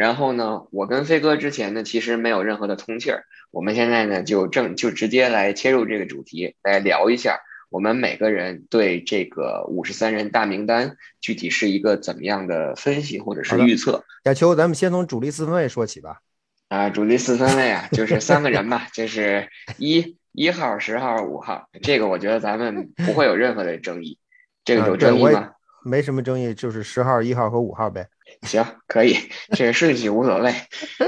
[0.00, 3.24] 然后呢，我跟飞哥之前呢，其实没有任何的通气儿。
[3.50, 14.02] 我们现在呢，就正就直接来切入这个主题，来聊一下我们每个人对这个五十三人大名单具体是一个怎么样的分析或者是预测。
[14.24, 16.22] 亚秋，咱们先从主力四分卫说起吧。
[16.68, 21.68] 啊，主力四分卫啊，就是三个人吧，就是一一号、十号、五号。
[21.82, 24.16] 这个我觉得咱们不会有任何的争议。
[24.64, 25.50] 这个有争议吗？
[25.84, 28.08] 没什么争议，就是十号、一号和五号呗。
[28.42, 29.16] 行，可以，
[29.52, 30.50] 这个顺序无所谓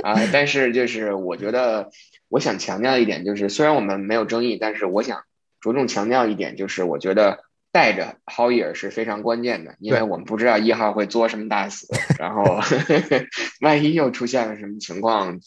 [0.03, 0.15] 啊。
[0.33, 1.91] 但是就是我觉得，
[2.29, 5.23] 我想强调一点，就是虽然我们没有争议，但是我想
[5.61, 11.87] 着重强调一点，就是我觉得带着 Hoyer 是非常关键的，因为我们不知道一号会作什么大死，
[12.19, 12.61] 然后
[13.63, 15.41] 万一又出现了什么情况，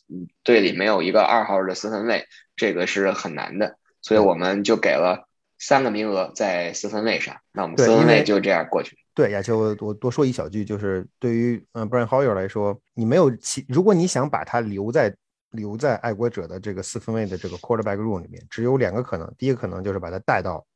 [0.43, 3.77] 队里没有一个二号的四分卫，这个是很难的。
[4.01, 8.97] 所以我们就给了三个名额在四分卫上，那我们四分卫就这样过去。
[9.15, 15.15] 对，亚秋，我多说一小句，就是对于嗯 Brian Hoyer 来说，你没有其，如果你想把他留在
[15.51, 20.67] 留在爱国者的这个四分卫的这个 quarterback room 里面，只有两个可能，第一个可能就是把他带到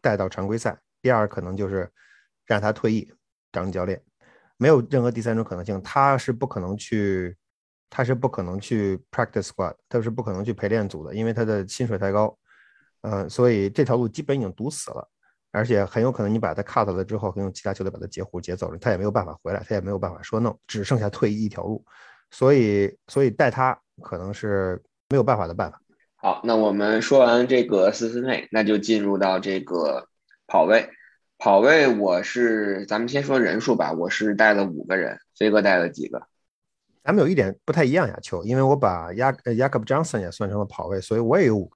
[0.00, 1.90] 带到常规赛，第二可能就是
[2.46, 3.12] 让他退役
[3.50, 4.00] 当教练，
[4.56, 7.36] 没有任何第三种可能性，他是不可能去，
[7.90, 12.38] 他是不可能去 practice squad，他是不可能去陪练组的，因为他的薪水太高，
[13.00, 15.10] 嗯，所以这条路基本已经堵死了。
[15.52, 21.84] 而且很有可能你把他 cut 了之后，可以用其他球队把他截胡截走了，他也没有办法回来，他也没有办法说 no，只剩下退役一条路，
[22.30, 25.80] 所以所以带他可能是没有办法的办法。
[26.16, 30.06] 好，那我们说完这个四分内，那就进入到这个
[30.46, 30.88] 跑位。
[31.38, 36.22] 跑位我是咱们先说人数吧，我是带了五个人，飞哥带了几个？
[37.02, 41.72] 咱们有一点不太一样呀，秋，因为我把亚亚克布·詹森也算成了跑位，所以我也有五。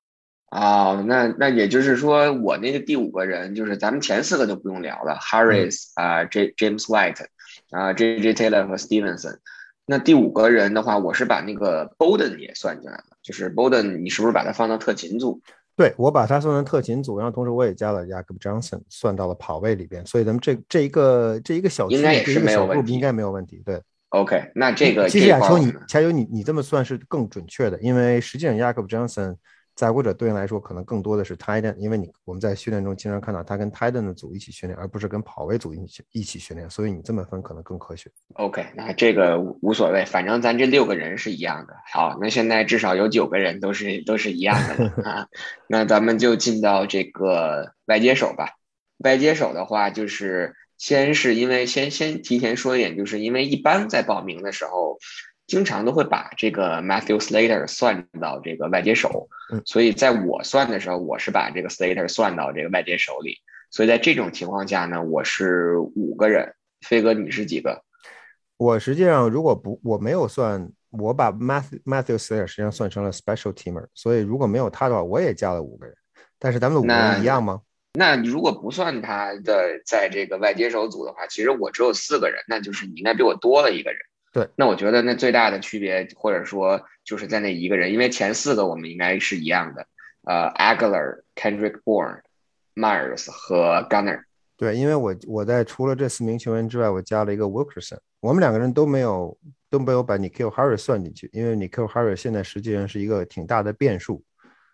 [0.54, 7.26] 哦，那那也就是说，我那个第五个人就是咱们前四个就不用聊了，Harris 啊，J James White
[7.70, 9.38] 啊，J J Taylor 和 Stevenson。
[9.84, 15.40] 那第五个人的话，我是把那个 Bowden 也算进来了，就是 Bowden，你是不是把他放到特勤组？
[15.74, 23.60] 对，我把他算成特勤组，然后同时我也加了 Jacob Johnson 算到了跑位里边，所以咱们这这一个这一个小应该也是没有问题，应该没有问题。
[23.66, 29.34] 对，OK，那这个其实亚秋你亚秋你你这么算是更准确的，因为实际上 Jacob Johnson。
[29.74, 38.08] 在或者对应来说，可能更多的是 Titan，因为你我们在训练中经常看到他跟 Titan 的组一起训练，而不是跟跑位组一起一起训练，所以你这么分可能更科学。
[38.34, 41.74] OK，那这个无所谓，反正咱这六个人是一样的。
[41.92, 45.26] 好，那现在至少有九个人都是都是一样的啊。
[45.68, 48.50] 那咱们就进到这个外接手吧。
[48.98, 54.98] 外接手的话，就是先是因为先先提前说一点，就是因为一般在报名的时候。
[55.46, 63.38] 经常都会把这个 Matthew Slater 算到这个外接手，嗯，所以在我算的时候，我是把这个 Slater 算到这个外接手里。
[63.70, 66.54] 所以在这种情况下呢，我是五个人。
[66.86, 67.82] 飞哥，你是几个？
[68.56, 75.96] 我实际上如果不我没有算，我把 Matthew Matthew Slater 实际上算成了 Special Teamer，所以如果没有他的话，我也加了五个人。
[76.38, 77.62] 但是咱们的五个人一样吗？
[77.94, 84.00] 那如果不算他的在这个外接手组的话，其实我只有四个人，那就是你应该比我多了一个人。
[84.34, 89.86] 对，那我觉得那最大的区别，或者说就是在那一个人，因为前四个我们应该是一样的，
[90.24, 92.20] 呃，Aguilar、Kendrick Bourne。
[92.76, 94.20] Myers 和 Gunner，
[94.56, 99.38] 对，因为我我在除了这四名球员之外，我加了一个 Wilkerson，我们两个人都没有
[99.70, 104.24] 都没有把 Nikhil Harry 算进去，因为 Nikhil Harry 现在实际上是一个挺大的变数，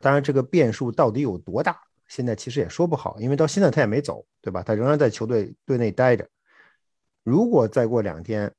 [0.00, 4.62] 当然这个变数到底有多大，现在其实也说不好，因为到现在他也没走，对吧？
[4.62, 6.26] 他仍然在球队队内待着。
[7.22, 8.50] 如果再过两天，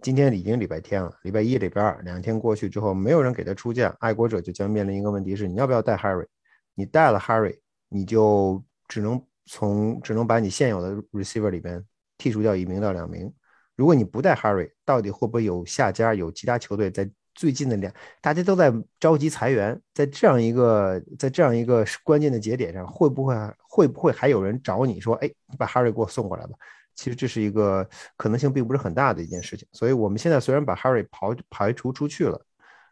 [0.00, 6.26] 今天已经礼拜天了，礼拜一、礼拜二两天过去之后，没有人给他出价，爱国者就将面临一个问题是：你要不要带 Harry？
[6.74, 7.58] 你带了 Harry，
[7.88, 11.84] 你就只能从只能把你现有的 receiver 里边
[12.16, 13.32] 剔除掉一名到两名。
[13.74, 16.14] 如果你不带 Harry，到底会不会有下家？
[16.14, 23.34] 有其他球队在最近的两，大家都在着急裁员，在这样一个在这样一个关键的节点上，会不会
[23.68, 26.52] 会不会还有人找你说，哎，你把 Harry 给我送过来吧？
[26.98, 29.66] 其实这是一个可能性并不是很大的一件事情。
[29.72, 32.44] 所以我们现在虽然把 Harry 刨排除出去了。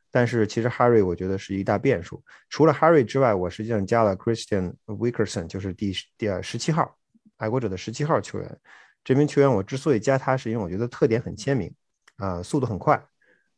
[0.08, 2.22] 但是其实 Harry 我觉得是一大变数。
[2.48, 6.96] 除了 Harry 之外，我实际上加了 Christian Wickerson，就是第第十七号
[7.36, 8.58] 爱国者的十七号球员。
[9.04, 11.70] 这名球员我之所以加他，是因为我觉得特点很鲜明，
[12.16, 13.04] 啊，速度很快，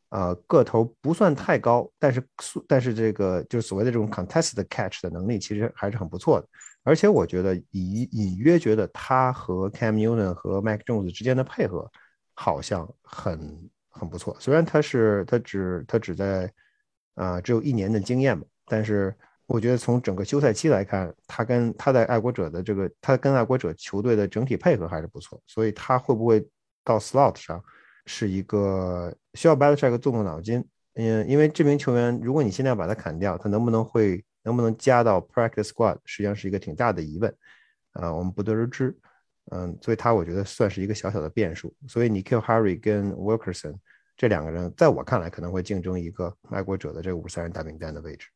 [0.09, 6.47] 呃，个头不算太高，但是速但是这个就是所谓的这种 contested catch 的能力其实还是很不错的。
[6.89, 11.89] 而且我觉得隐隐约觉得他和 Cam Newton 和 Mac Jones 之间的配合
[12.33, 13.69] 好像很。
[13.91, 16.49] 很不错，虽然他是他只他只在
[17.15, 19.13] 啊只有一年的经验嘛，但是
[19.45, 26.47] 我觉得从整个休赛期来看，他跟他在爱国者的这个他跟爱国者球队的整体配合还是不错，所以他会不会
[26.85, 27.61] 到 slot 上
[28.05, 37.33] 是一个需要 Belichick 动动脑筋，嗯，因为这名球员如果你现在要把他砍掉，他能不能会能不能加到 practice squad，实际上是一个挺大的疑问，
[37.93, 38.95] 啊，我们不得而知。
[39.51, 41.73] 嗯，所以他我觉得算是一个小小的变数。
[41.87, 43.75] 所以你 kill Harry 跟 Wilkerson
[44.15, 48.27] 这两个人，在我看来可能会竞争一个爱国者的这个五十三人大名单的位置。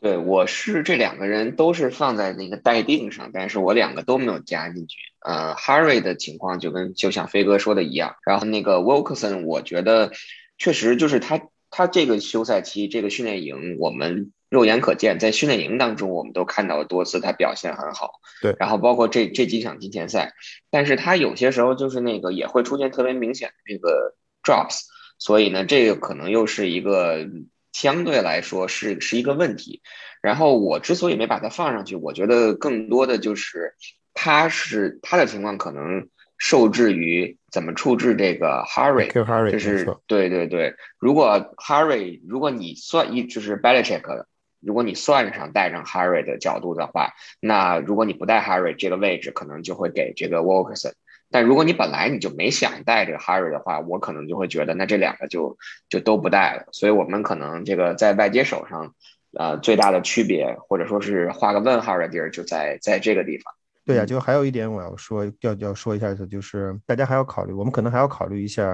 [0.00, 4.98] 对，我是这两个人都是放在那个待定上，但是我两个都没有加进去。
[5.24, 10.10] 呃，Harry 的情况就跟就像飞哥说的一样，然后那个 Wilkerson，我觉得
[10.58, 11.40] 确实就是他
[11.72, 14.32] 他这个休赛期这个训练营我们。
[14.52, 18.20] 肉眼可见，在训练营当中，我们都看到了多次他表现很好。
[18.42, 20.34] 对，然后包括这这几场季前赛，
[20.70, 24.80] 但是他有些时候就是那个也会出现特别明显的这个 drops，
[25.16, 27.26] 所以呢，这个可能又是一个
[27.72, 29.80] 相对来说是是一个问题。
[30.20, 33.72] 然后我之所以没把它放上去，我觉得更多的就是
[34.12, 36.10] 他是他的情况可能。
[36.44, 39.06] 受制于怎么处置这个 Harry，
[39.52, 40.74] 就是对对对。
[40.98, 44.24] 如果 Harry，如果你算一就是 Belichick，
[44.60, 50.94] 如果你算上带上 Harry 的角度的话，那如果你不带 Harry 这个位置，可能就会给这个 Wilkerson。
[51.30, 55.56] 但如果你本来你就没想带这个 Harry 的话，我可能就会觉得那这两个就
[55.88, 56.64] 就都不带了。
[56.72, 58.96] 所以我们可能这个在外接手上，
[59.38, 63.54] 呃，最大的区别或者说是画个问号的地儿就在在这个地方。
[63.84, 68.64] 对呀，就还有一点我要说，要要说一下的，就是大家还要考虑，我们可能还要考虑一下，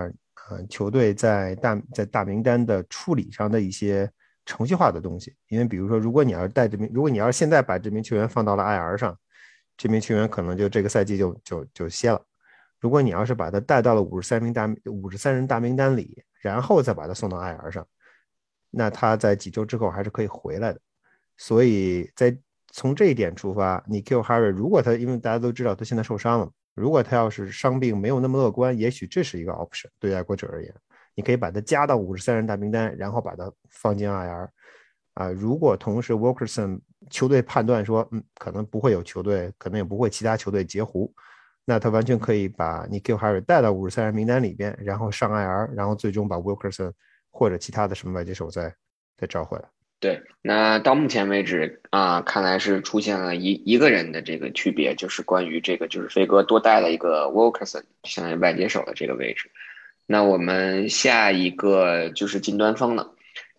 [0.51, 4.11] 呃，球队在大在大名单的处理上的一些
[4.45, 5.35] 程序化的东西。
[5.49, 9.19] 因为比如说，如果你要是带这名，如果你要是现在把这名球员放到了 IR 上，
[9.77, 12.23] 这名球员可能就这个赛季就就就歇了。
[12.81, 17.87] 如果你要是把他带到了五十三名大五十三人大名单里，然后再把他送到 IR 上，
[18.71, 20.81] 那他在几周之后还是可以回来的。
[21.37, 22.37] 所以在
[22.79, 29.89] 从这一点出发，你 kill Harry，如果他因为大家都知道他现在受伤了，如果他要是伤病没有那么乐观，也许这是一个 option。
[29.99, 30.73] 对爱国者而言，
[31.17, 34.49] 你可以把他加到五十三人大名单，然后把他放进 IR。
[35.15, 41.13] 啊，如果同时 Wilkerson 球队判断说，嗯，可能不会有球队，可能也不会其他球队截胡，
[41.65, 46.93] 那他完全可以把你 kill Harry 带到五十三人名单里边，然后上 IR，然后最终把 Wilkerson
[47.33, 48.73] 或者其他的什么外接手再
[49.17, 49.69] 再召回来。
[50.01, 59.51] 对，那到目前为止啊，看来是出现了一一个人的这个区别，就是关于这个，就是飞哥多带了一个 Wilkerson，相当于外接手的这个位置。
[60.07, 63.13] 那我们下一个就是近端锋了。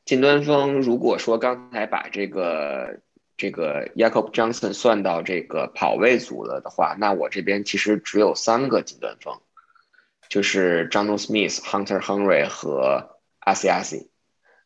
[0.06, 3.00] 近端锋，如果说刚才把这个
[3.36, 9.38] 这个 Jacob Johnson 算到这个跑位组了的话，那我这边其实只有三个近端锋，
[10.30, 14.10] 就是 John Smith、Hunter Henry 和阿西阿西。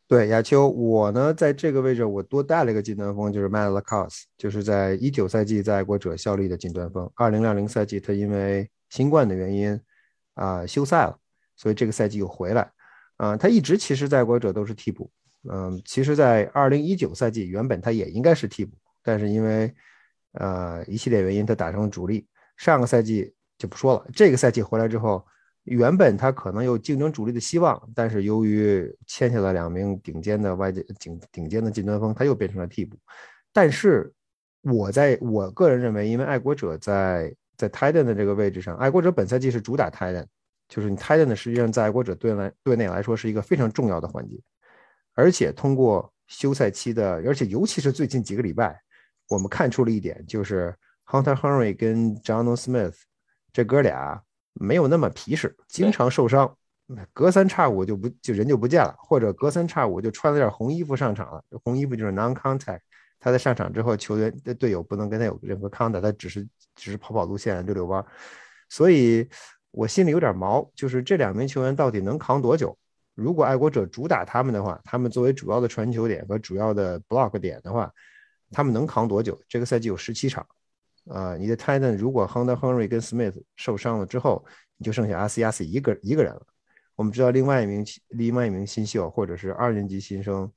[0.05, 7.09] 对，亚秋，我呢在这个位置我多带了一个近端锋，就是 Matt l a c o s 就是在一九赛季在爱国者效力的近端锋。
[7.15, 9.79] 二零二零赛季他因为新冠的原因
[10.35, 11.17] 啊休赛了，
[11.55, 12.69] 所以这个赛季又回来。
[13.17, 15.09] 啊，他一直其实在爱国者都是替补。
[15.49, 19.73] 嗯，其实，在二零一九赛季原本他也应该是替补，但是因为
[20.33, 22.27] 呃一系列原因，他打成了主力。
[22.57, 25.25] 上个赛季就不说了，这个赛季回来之后。
[25.63, 32.97] 原本他可能有竞争主力的希望，但是由于签下了两名顶尖的外界顶顶尖的近端锋，他又变成了替补。
[33.53, 34.11] 但是
[34.61, 40.25] 我在我个人认为，因为爱国者在在 Titan 的这个位置上，爱国者本赛季是主打 Titan，
[40.67, 44.37] 就是你 Titan 实际上在爱国者队来队内来说是一个非常重要的环节。
[45.13, 48.77] 而且通过休赛期的，而且尤其是最近几个礼拜，
[49.29, 52.95] 我们看出了一点，就是 Hunter Henry 跟 John Smith
[53.53, 54.21] 这哥俩。
[54.53, 56.55] 没有那么皮实，经常受伤，
[57.11, 61.43] 隔三差五就不就人就不见了，或者隔三差五就穿了件红衣服上场了。
[61.63, 62.79] 红衣服就是 non-contact，
[63.19, 68.05] 他在上场之后，球员的队友不能跟他有任何 contact，他只是只是跑跑路线、溜溜弯。
[68.69, 69.27] 所以
[69.71, 72.77] 我心里有点毛，就是这两名球员到底能扛多久？
[73.15, 77.91] 如果爱国者主打他们的话，他们作为主要的传球点和主要的 block 点的话，
[78.51, 79.39] 他们能扛多久？
[79.47, 80.45] 这个赛季有十七场。
[81.09, 84.45] 啊，你的 Titan 如果 Hunter Henry 跟 Smith 受伤了之后，
[84.77, 86.45] 你就剩下阿斯亚斯一个一个人了。
[86.95, 90.49] 我们知道另外一名另外一名新秀或者是二年级新生，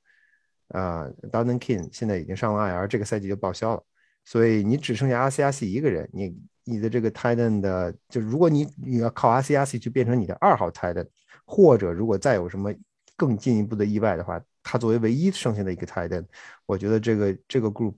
[0.69, 3.83] 啊 d o n n King 现在已经上了 IR，这个赛季就报销了。
[4.23, 11.07] 所以你只剩下阿斯亚斯一个人，你你的这个 Titan 的，就如果你你要靠阿斯亚斯去变成你的二号 Titan，
[11.45, 12.73] 或者如果再有什么
[13.17, 16.25] 更进一步的意外的话，他作为唯一剩下的一个 Titan，
[16.65, 17.95] 我觉得这个这个 group。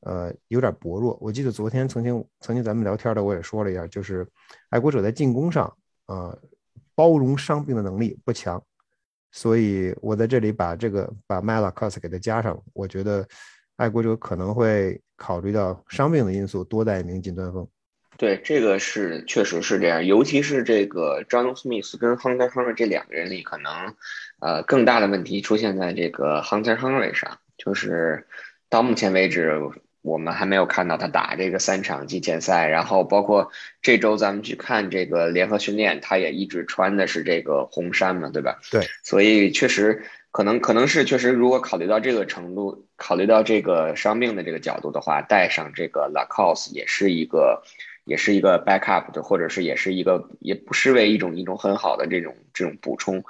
[0.00, 1.18] 呃，有点薄弱。
[1.20, 4.26] 我记得昨天曾经曾经咱们聊天的，我也说了一下，就是
[4.70, 6.38] 爱国者在进攻上，呃，
[6.94, 8.62] 包容伤病的能力不强，
[9.32, 12.56] 所以我在这里把这个把 m a l a c o s 给他加上。
[12.72, 13.26] 我觉得
[13.74, 17.66] 爱国者可能会考虑到伤病的因素，多带一名近端锋。
[18.16, 23.72] 对，这个是确实是这样，尤其是这个 John Smith 跟 Hunter Henry 这两个人里，可能
[24.40, 28.26] 呃更大的问题出现在这个 Hunter Henry 上，就是
[28.68, 29.60] 到目前为止。
[30.00, 33.50] 我们还没有看到他打这个三场季前赛，然后包括
[33.82, 38.58] 这周咱们去看这个联合训练，他也一直穿的是这个红衫嘛，对吧？
[38.70, 47.62] 对，所以确实可能可能是确实，如果考虑到这个程度，考虑到这个伤病的这个角度的话，带上这个 Lacoste 也是一个
[48.04, 53.24] 也是一个 backup 的，或者是也是一个也不失为一种一种很好的这种这种补充。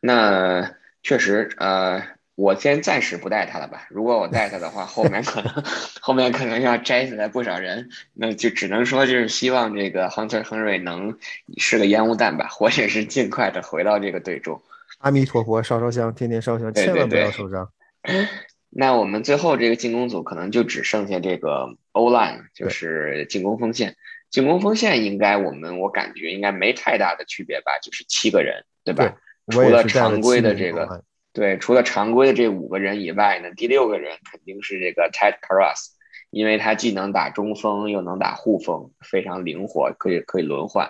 [0.00, 2.02] 那确实呃。
[2.36, 3.86] 我先暂时不带他了吧。
[3.90, 5.52] 如果我带他的话，后面可能
[6.02, 11.16] 后面可能要摘下来不少人，那就只能说就是希望这个 Hunter Henry 能
[11.56, 14.60] 是个烟雾弹吧，或者是尽快的回到这个队中。
[14.98, 17.70] 阿弥陀佛，烧烧香，天天烧香，千万不要受伤。
[18.76, 23.94] 那我们最后这个进攻组可能就只剩下这个 O line，就是进攻锋线。
[24.30, 29.14] 进攻锋线应该我们我感觉应该没太大的区别吧，就是七个人，对吧？
[29.52, 31.04] 除了常规的这个。
[31.34, 35.88] 对，除了常规的这五个人以外呢，第六个人肯定是这个 Ted Karras，
[36.30, 40.88] 因为他既能打中锋又能打护锋，非常灵活，可以可以轮换。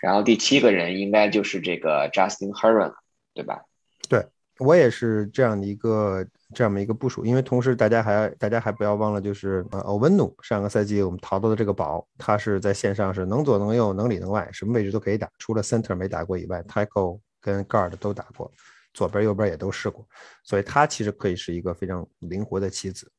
[0.00, 2.94] 然后第七个人应该就是这个 Justin Herron，
[3.34, 3.62] 对吧？
[4.08, 4.24] 对
[4.60, 6.24] 我也是这样的一个
[6.54, 18.48] 这样的一个部署，因为同时大家还大家还不要忘了，就是呃欧文努上个赛季我们淘到的这个宝，他是在线上是能左能右能里能外，什么位置都可以打，除了 Center 没打过以外，Tackle 跟 Guard 都打过。
[18.92, 20.06] 左边右边也都试过，
[20.42, 23.10] 所以他其实可以是一个非常灵活的棋子。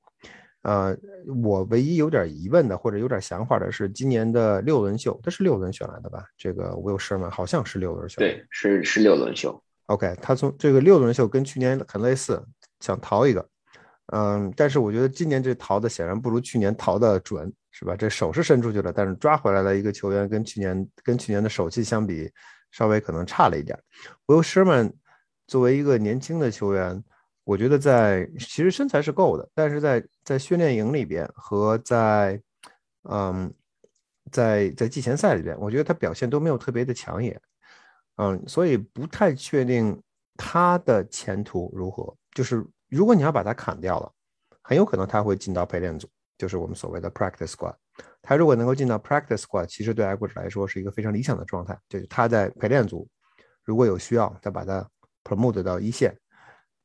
[0.63, 0.95] 呃，
[1.43, 6.23] 我唯一有点疑问的或者有点想法的是，今年的六轮秀，他是六轮选来的吧？
[6.38, 9.59] 这个 Will Sherman 好像是六轮选，对，是是六轮秀。
[9.88, 12.39] OK，他从这个六轮秀跟去年很类似，
[12.80, 13.49] 想逃一个，
[14.13, 17.95] 嗯，但是我觉得今年这逃的显然不如去年逃的准，是吧？
[17.95, 22.32] 这手是伸出去了，但是抓回来的一个球员，跟去年跟去年的手气相比，
[22.69, 23.76] 稍微可能差了一点。
[24.28, 24.91] Will Sherman。
[25.52, 27.04] 作为一个年轻的球员，
[27.43, 32.41] 我觉得在其实身材是够的，但是在在训练营里边和在
[33.04, 33.54] 嗯
[34.32, 37.38] 在在季前赛里边，我觉得他表现都没有特别的抢眼，
[38.16, 40.02] 嗯，所以不太确定
[40.38, 42.16] 他的前途如何。
[42.32, 44.10] 就是如果你要把他砍掉了，
[44.62, 47.76] 很有可能他会进到陪练组，就是我们所谓的 practice squad。
[48.22, 53.06] 他如果能够进到 practice squad，其实对爱国者来说是一个非常理想的状态，就是他在陪练组
[53.66, 54.89] 如果有需要，再把他。
[55.24, 56.15] Promote 到一线，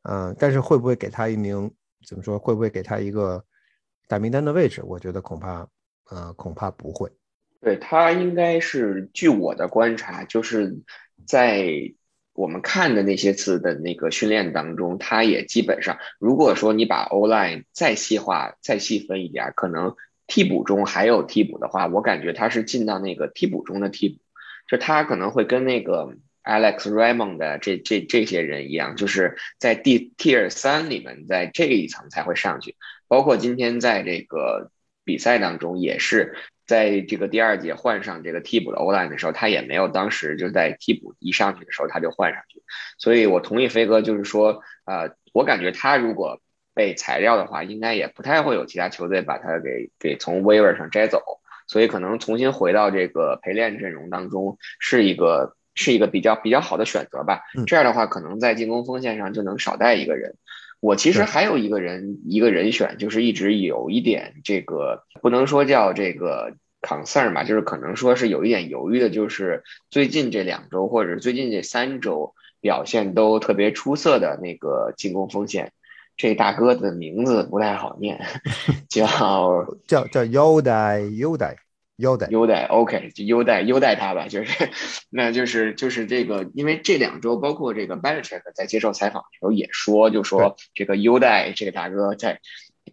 [0.02, 1.70] 嗯，但是会不会给他一名
[2.06, 2.38] 怎么说？
[2.38, 3.44] 会不会给他一个
[4.08, 4.82] 大名单的位置？
[4.84, 5.66] 我觉得恐怕，
[6.10, 7.10] 呃，恐怕不会。
[7.60, 10.82] 对他应该是，据我的观察，就是
[11.26, 11.66] 在
[12.32, 19.96] 我们看的那些次的那个训练当中，他也基本上，如果说你把 O line 再细化、再细分一点，可能
[20.28, 24.20] 替补中还有替补的话，我感觉他是进到那个替补中的替补，
[24.68, 26.14] 就他可能会跟那个
[26.46, 32.76] Alex Raymond 的这这这些人一样，就是在第 Tier 三里面，在这一层才会上去。
[33.08, 34.70] 包括今天在这个
[35.04, 36.36] 比赛当中也是。
[36.66, 42.60] 在这个第二节换上这个替补的欧莱的时候，他也没有当时就在替补一上去的时候他就换上去，
[42.98, 46.40] 所以我同意飞哥，就是说，呃，我感觉他如果
[46.74, 51.22] 被裁掉的话，应该也不太会有其他球队把他给给从 waiver 上摘走，
[51.68, 57.42] 所以可能重新回到这个陪练阵容当中是一个是一个比较比较好的选择吧。
[57.68, 60.34] 这样的话，可能在进攻锋线上就能少带一个人。
[60.80, 75.72] 我其实还有一个人，一个人选，就是一直有一点这个，不能说叫这个 concern 吧，就是可能说是有一点犹豫的，就是最近这两周或者最近这三周表现都特别出色的那个进攻锋线，
[76.16, 78.20] 这大哥的名字不太好念，
[78.88, 79.06] 叫
[79.86, 81.00] 叫叫优待
[81.96, 82.26] 优待。
[82.30, 84.70] 优待，OK，就优待优待他吧，就是，
[85.08, 92.40] 那就是就是这个，因为这两周包括这个 Belichick 在接受采访的时候也说，就说这个优待这个大哥在，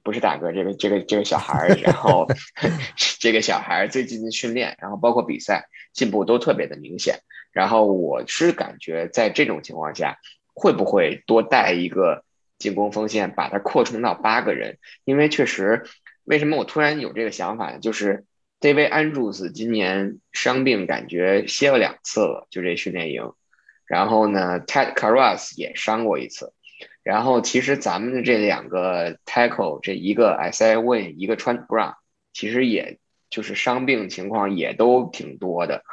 [0.03, 2.27] 不是大哥，这个这个这个小孩儿，然后
[3.19, 7.19] 这个小孩儿最近的训练，然后包括比赛进步都特别的明显，
[7.51, 10.17] 然后我是感觉在这种情况下，
[10.53, 12.23] 会不会多带一个
[12.57, 14.77] 进攻锋线，把它扩充到八个人？
[15.03, 15.83] 因为确实，
[16.23, 17.79] 为什么我突然有这个想法呢？
[17.79, 18.23] 就是。
[18.63, 23.33] David Andrews 今年伤病感觉歇了两次了，就这训练营。
[23.85, 26.53] 然后呢，Ted Karras 也伤过一次。
[27.03, 31.95] 然后其实咱们的这两个 Tackle，这一个 s i Win，一个 Trent Brown，
[32.31, 32.99] 其实也
[33.29, 35.83] 就是伤病情况也都挺多的。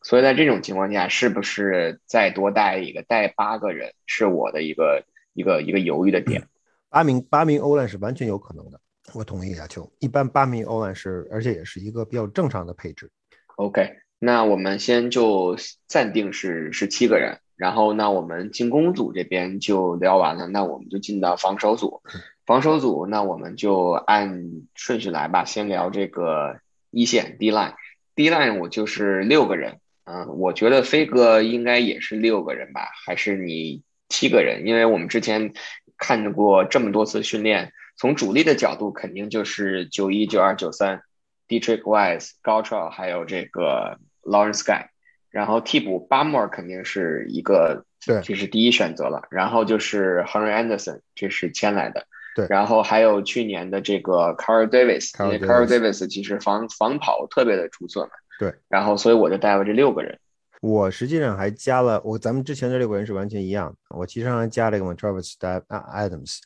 [0.00, 5.02] 所以在这种情况下，是不是再多带一个，带八个人，是我的一个
[5.32, 6.46] 一个一个犹豫的点。
[6.88, 8.80] 八名八名 OL 是完全有可能的。
[9.14, 13.10] 我同意亚秋，一般八米欧 line 是，而且也是一个比较正常的配置。
[13.56, 15.56] OK，那我们先就
[15.86, 22.02] 暂定是是七个人，然后那我们进攻组这边就聊完了，那我们就进到防守组。
[22.46, 24.44] 防守组，那我们就按
[24.74, 34.66] 顺序来吧，先聊这个一线 D line，D line 我就是六个人，嗯，我觉得飞哥应该也是六个人吧，还是你七个人？
[34.66, 35.52] 因为我们之前
[35.98, 37.72] 看过这么多次训练。
[38.00, 41.02] 从主力的角度，肯定就是九一、九二、九三
[41.46, 44.86] ，Dietrich Wise、高超，还有这个 Lawrence Guy，
[45.28, 49.28] 然后替补 Bamor 肯定是一个，对，这是第一选择了。
[49.30, 52.46] 然后就是 Henry Anderson，这是签来的，对。
[52.48, 58.54] 然后还有去年的这个 Carl Davis，因为 Carl Davis 其实防防跑特别的出色嘛，对。
[58.70, 60.18] 然后所以我就带了这六个人。
[60.62, 65.34] 我实际上还加了，我咱们之前的六个人是完全一样的，我其实上还加了一个 Travis
[65.68, 66.38] Adams。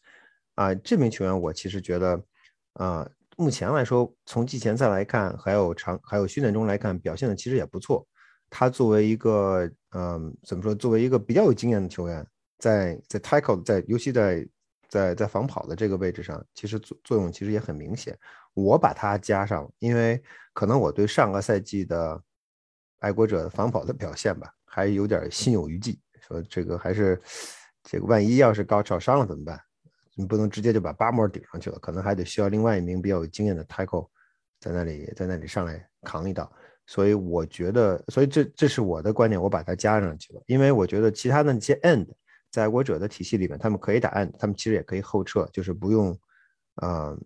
[0.55, 2.23] 啊，这名球员我其实觉得，
[2.75, 8.07] 啊，目前来说，从季前赛来看，还有长还有训练中来看，表现的其实也不错。
[8.51, 10.73] 他作为一个，嗯，怎么说？
[10.75, 12.25] 作为一个比较有经验的球员，
[12.59, 14.47] 在在 tackle 在尤其在
[14.89, 18.17] 在在防跑的这个位置上，其实作作用其实也很明显。
[18.53, 22.23] 我把他加上，因为可能我对上个赛季的
[23.01, 25.99] 爱国者防跑的表现吧，还有点心有余悸。
[26.21, 27.21] 说这个还是
[27.83, 29.61] 这个，万一要是高潮伤了怎么办？
[30.17, 34.09] 你不能直接就把巴莫顶上去了，可能还得需要另外一名比较有经验的 tackle
[34.61, 36.51] 在那里，在那里上来扛一刀。
[36.87, 40.43] 所以我觉得，所以这这是我的观点，我把它加上去了。
[40.47, 42.07] 因为我觉得其他的那些 end
[42.51, 46.17] 在爱国者的体系里面，他们可以打 end，他们其实也可以后撤，就是不用，
[46.75, 47.17] 啊，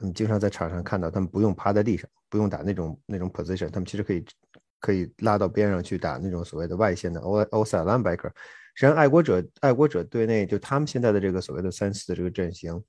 [0.00, 4.24] 嗯，经常在场上看到他们不用趴在地上，不用打那种那种 position，他们其实可以
[4.80, 8.30] 可以拉到边上去打那种所谓的外线的 o o s i d linebacker。
[8.76, 12.82] 实际上，爱国者爱国者队内就他们现在的这个所谓的三四的这个阵型，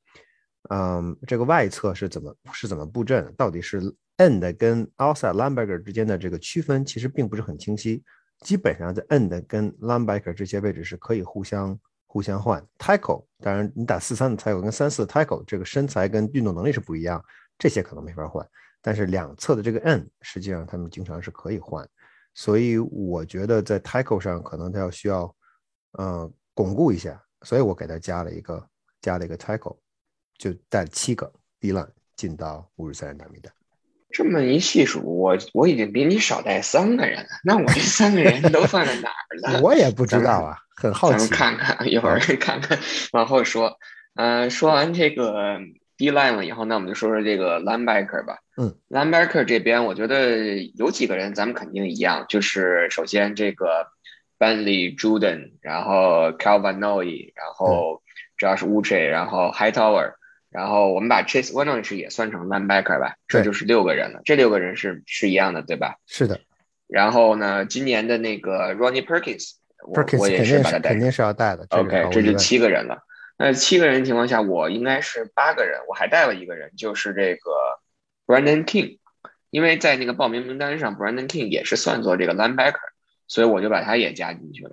[0.71, 3.31] 嗯，这个外侧是怎么是怎么布阵？
[3.37, 3.79] 到底是
[4.17, 8.03] end 跟 outside linebacker 之间的这个区分其实并不是很清晰。
[8.39, 12.65] 基本上在 end 跟 linebacker 这些位置是可以互相互相换。
[12.79, 17.23] tackle 当然你打四三的 tackle 跟三四的 tackle 这个身材跟运动能力是不一样，
[17.59, 18.43] 这些可能没法换。
[18.81, 21.87] 但是两侧的这个 end 实际上他们经常是可以换。
[22.33, 25.31] 所以我觉得在 tackle 上可能他要需要。
[25.97, 28.65] 嗯，巩固一下，所以我给他加了一个
[29.01, 29.77] 加了一个 tackle，
[30.37, 33.51] 就带七个 D line 进到五十三人大名单。
[34.11, 37.29] 这么一细数，我我已经比你少带三个人了。
[37.43, 39.59] 那我这三个人都放在哪儿了？
[39.63, 41.29] 我也不知道啊，很好奇。
[41.29, 42.77] 看看一会儿看看，
[43.13, 43.77] 往后说。
[44.15, 45.57] 嗯，说完这个
[45.97, 48.37] D line 了以后，那我们就说说这个 linebacker 吧。
[48.55, 53.94] 嗯，linebacker 这边，我觉得有几个人咱们肯定一样，就是首先这个。
[54.37, 58.01] Bentley、Jordan，然后 Calvin Noy，然后
[58.37, 60.13] Josh Uche，然后 Hightower，
[60.49, 64.21] 然后我们把 Chase Winovich 也算成 linebacker 吧，这就是六个人了。
[64.25, 65.95] 这六个人是是一样的，对吧？
[66.07, 66.39] 是的。
[66.87, 71.65] 然后呢，今年的那个 Ronnie Perkins，我我也是把他带，肯定是要带的。
[71.69, 72.99] OK，这就七个人了。
[73.37, 77.51] 那七个人情况下，我应该是八个人，我还带了一个人，就是这个
[78.25, 78.99] Brandon King，
[79.49, 82.75] 因为在那个报名名单上，Brandon King 也是算作这个 linebacker，
[83.27, 84.71] 所以我就把他也加进去了。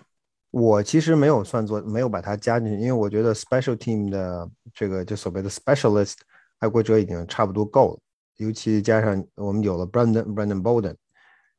[0.50, 6.14] 我其实没有算作，没有把他加进去，因为我觉得 special team 的这个就所谓的 specialist
[6.58, 8.00] 爱国者已经差不多够了，
[8.36, 10.96] 尤其加上我们有了 Brandon Brandon Bolden，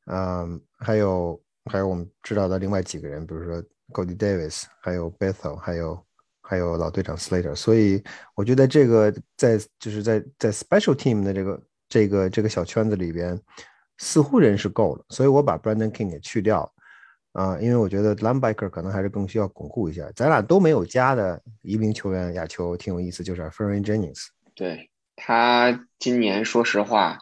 [0.06, 6.04] 嗯，还有还有我们知道的另外几个人，比如说 Cody Davis，还有 Bethel，还有。
[6.46, 8.04] 还有老队长 Slater，所以
[8.36, 13.40] 我觉得这个在就是在在 Special Team 的这个这个这个小圈子里边，
[13.98, 16.72] 似乎人是够了，所以我把 Brandon King 给去掉了
[17.34, 20.10] 啊，因为我觉得 Linebacker 可能还是更需要巩固一下。
[20.16, 24.28] 咱俩都没有加的移民球员，亚球挺有意思，就是 f e r r n Jennings。
[24.56, 27.18] 对他今年说实话。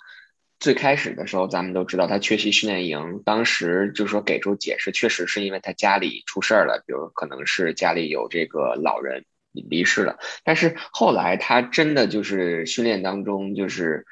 [0.59, 10.19] 最开始的时候，咱们都知道他缺席训练营，当时就说给出解释，确实是因为他家里出事儿了，比如可能是家里有这个老人离世了。
[10.43, 14.05] 但是后来他真的就是训练当中就是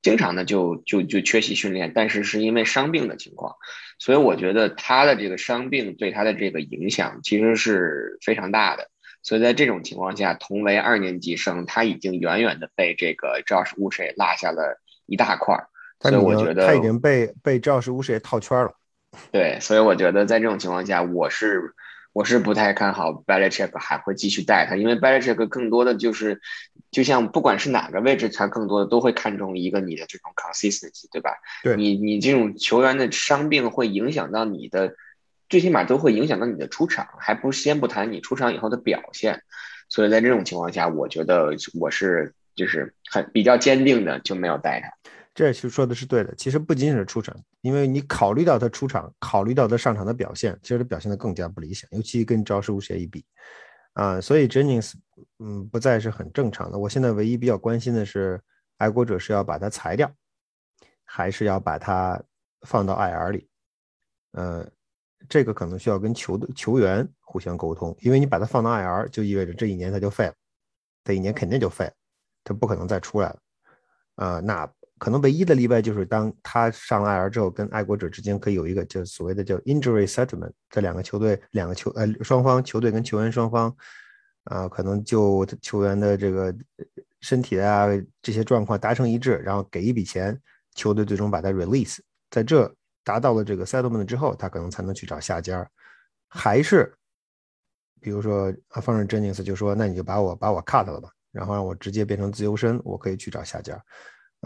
[0.00, 3.56] 经常的就就就缺席训练，但是是因为伤病的情况，
[3.98, 8.88] 所以我觉得他的这个伤病对他的这个影响其实是非常大的。
[9.22, 15.66] 所以在这种情况下，同为二年级生，他已经远远的被这个 Josh w u s h 落下了一大块儿。
[15.98, 18.72] 所以我觉得他已经被被赵氏巫师也套圈了。
[19.32, 21.74] 对，所以我觉得在这种情况下，我是
[22.16, 26.40] 我是不太看好 Belichick 还会继续带他，因为 Belichick 更多的就是，
[26.90, 31.32] 就像不管是哪个位置，他更多的都会看重一个你的这种 consistency，对吧？
[31.62, 34.94] 对，你你这种球员的伤病会影响到你的，
[35.50, 39.42] 最起码都会影响到你的出场，还不先不谈你出场以后的表现。
[39.90, 44.90] 所以在这种情况下，我觉得我是就是很比较坚定的就没有带他。
[45.36, 46.34] 这其实说的是对的。
[46.34, 53.22] 其实不仅仅是出场，因为你考虑到他出场，考虑到他上场的表现，其实他表现的更加不理想，尤其跟招式无协一比，
[53.92, 54.94] 啊，所以 Jennings，
[55.38, 56.78] 嗯，不再是很正常的。
[56.78, 58.40] 我现在唯一比较关心的是，
[58.78, 60.10] 爱国者是要把他裁掉，
[61.04, 62.18] 还是要把他
[62.62, 63.46] 放到 IR 里？
[64.32, 64.66] 呃，
[65.28, 70.34] 这个可能需要跟球队球员互相沟通，因为你把他放到 IR，就意味着这一年他就废了，
[71.04, 71.92] 这一年肯定就废了，
[72.42, 73.38] 他不可能再出来了，
[74.14, 74.66] 啊，那。
[74.98, 83.76] 可能唯一的例外就是当他上了 IR 之后，跟爱国者之间可以有一个就所谓的叫 injury settlement，这两个球队两个球呃双方球队跟球员双方
[84.44, 86.54] 啊，可能就球员的这个
[87.20, 87.86] 身体啊
[88.22, 90.40] 这些状况达成一致，然后给一笔钱，
[90.74, 91.98] 球队最终把他 release，
[92.30, 92.74] 在这
[93.04, 95.68] 达到了这个 settlement 之后，他可能才能去找下家，
[96.28, 96.90] 还是
[98.00, 103.78] 比如说啊，放任 Jennings 就说，那你就把我把我 cut 了吧，然后让我直接变成自由身，我可以去找下家。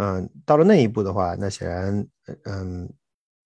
[0.01, 2.07] 嗯，到了那一步的话，那显然，
[2.45, 2.91] 嗯，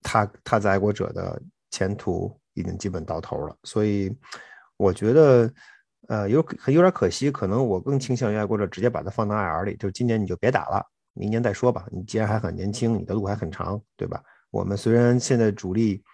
[0.04, 1.42] 他他在爱国者的
[1.72, 3.56] 前途已经基本到头了。
[3.64, 4.16] 所以，
[4.76, 5.52] 我觉得，
[6.06, 7.28] 呃，有可有点可惜。
[7.28, 10.80] 可能我更倾向于爱国者直接把他放到 IR 里，就今年你就别打了，
[11.14, 11.88] 明年再说吧。
[11.90, 14.22] 你既然还很年轻，你的路还很长，对吧？
[14.52, 16.04] 我们虽然现在主力，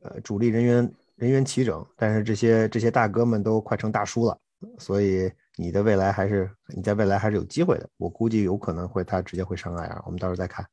[0.00, 4.38] 呃，主力人员人员齐整，但是这些这些大哥们都快成大叔了，
[4.78, 5.30] 所以。
[5.56, 10.66] 你的未来还是你在未来还是有机会的，我估计有可能会他直接会上 IR，我们到时候再看。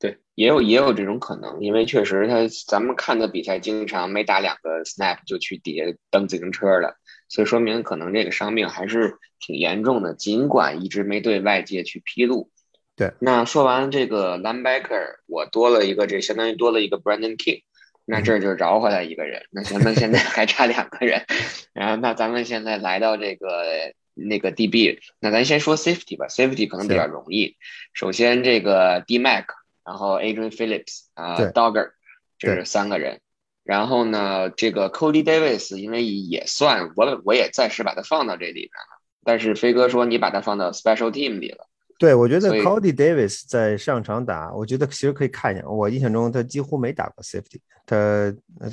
[0.00, 6.96] 对，也有也有这种可能，因为确实他咱们看的比赛经常没打两个 snap 就去底下蹬自行车了，
[7.28, 12.50] 所以说明可能这个伤病还是挺严重的，尽管一直没对外界去披露。
[12.94, 17.62] 对，那说完这个 linebacker，我多了一个这相当于多了一个 Brandon King。
[18.10, 21.26] 那这就饶回来一个人，那咱们现在 还差两个人，
[21.74, 27.56] 然后那咱们现在来到这个那个 DB，那咱先说 Safety 吧，Safety 可能比较容易。
[27.92, 29.44] 首先这个 D Mac，
[29.84, 31.90] 然后 Adrian Phillips 啊，Dogger，
[32.38, 33.20] 这是三个人。
[33.62, 41.67] 然后呢，这个 Cody Davis 因为也算我我也暂时把它放到这里边了，但是飞哥说你把它放到 Special Team 里了。
[41.98, 45.68] 对，我觉得 Cody Davis 在上场打，我觉得其实可以看一下。
[45.68, 47.60] 我印象中他几乎没打过 Safety。
[47.84, 47.96] 他，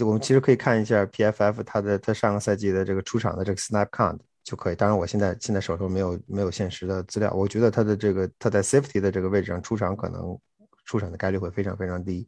[0.05, 4.76] 我们其实可以看一下 PFF 他的他上个赛季的这个出场的这个 Snap Count 就可以。
[4.76, 7.34] 当然，我现在现在手头没有没有现实的资料。
[7.34, 10.38] 我觉得他的这个他在 Safety 的这个位置上出场，可能
[10.86, 12.28] 出场的概率会非常非常低。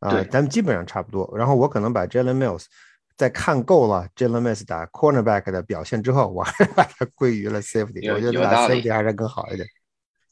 [0.00, 1.32] 啊，咱们基本上差不多。
[1.34, 2.64] 然后我可能把 Jalen Mills
[3.16, 8.12] 在看够了 Jalen Mills 打 Cornerback 的表现之后，我还是把它归于了 Safety。
[8.12, 9.66] 我觉得打 Safety 还是更好一点。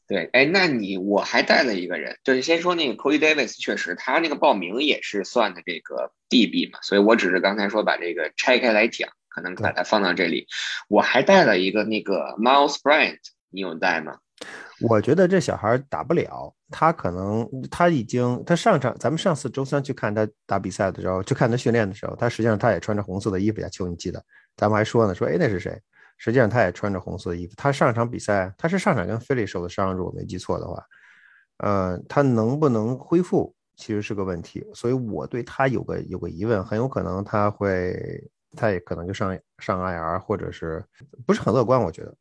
[0.07, 10.47] 对，哎，那你我还带了一个人，就是先说那个 Cody Davis，确实他那个报名也是算的这个 DB 嘛，所以我只是刚才说把这个拆开来讲，可能把它放到这里。
[10.87, 14.17] 我还带了一个那个 Miles Bryant，你有带吗？
[14.79, 24.23] 我觉得这小孩打不了，他可能他已经他上场，咱们上次周三去看他打比赛的时候，去看他训练的时候，他实际上他也穿着红色的衣服呀，球你记得？
[24.55, 25.77] 咱们还说呢，说哎那是谁？
[26.17, 27.53] 实际上他也穿着红色的衣服。
[27.55, 30.83] 他上场比赛，他是上场跟菲利受的伤，如果没记错的话，
[31.59, 34.65] 呃，他能不能恢复其实是个问题。
[34.73, 37.95] 所以我对他有个有个疑问，很有可能他会，
[38.55, 40.83] 他也可能就上上 IR，或者是
[41.25, 42.13] 不是很乐观，我觉得。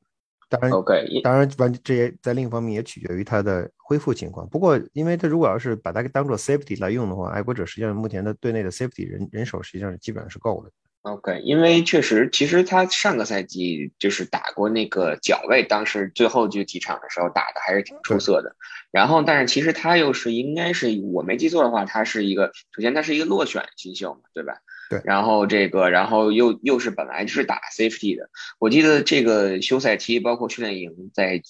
[0.48, 4.48] 当然，OK，当然完这也在另一方面也取决于他的恢复情况。
[4.48, 10.70] 不过，因为他如果要是把他当做 safety 来用的话，爱国者实际上目前的队内的 safety 人人手实际上基本上是够的。
[11.06, 18.56] OK，因为确实，其实他上个赛季就是打过那个脚位，当时最后就几场的时候打的还是挺出色的。
[18.90, 24.54] 然后，但是其实他又是应该是我没记错的话，他是一个首先他是一个落选新秀嘛，对吧？
[24.90, 25.00] 对。
[25.04, 28.28] 然后这个，然后又又是本来就是打 safety 的。
[28.58, 31.40] 我记得这个休赛期，包括训练营，在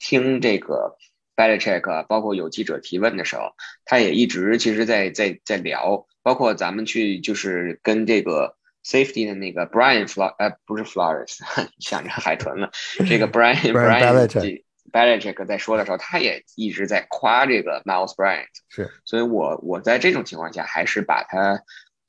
[0.00, 0.96] 听这个
[1.36, 3.52] Belichick，包括有记者提问的时候，
[3.84, 8.56] 他也一直其实在在在聊，包括咱们去就是跟这个。
[8.84, 11.38] Safety 的那个 Brian Flo 呃不是 Flores，
[11.80, 12.70] 想着海豚了。
[13.08, 14.60] 这个 Brian Brian
[14.92, 18.46] Belichick 在说的时候，他也一直在夸这个 Miles Bryant。
[18.68, 21.62] 是，所以我我在这种情况下，还是把他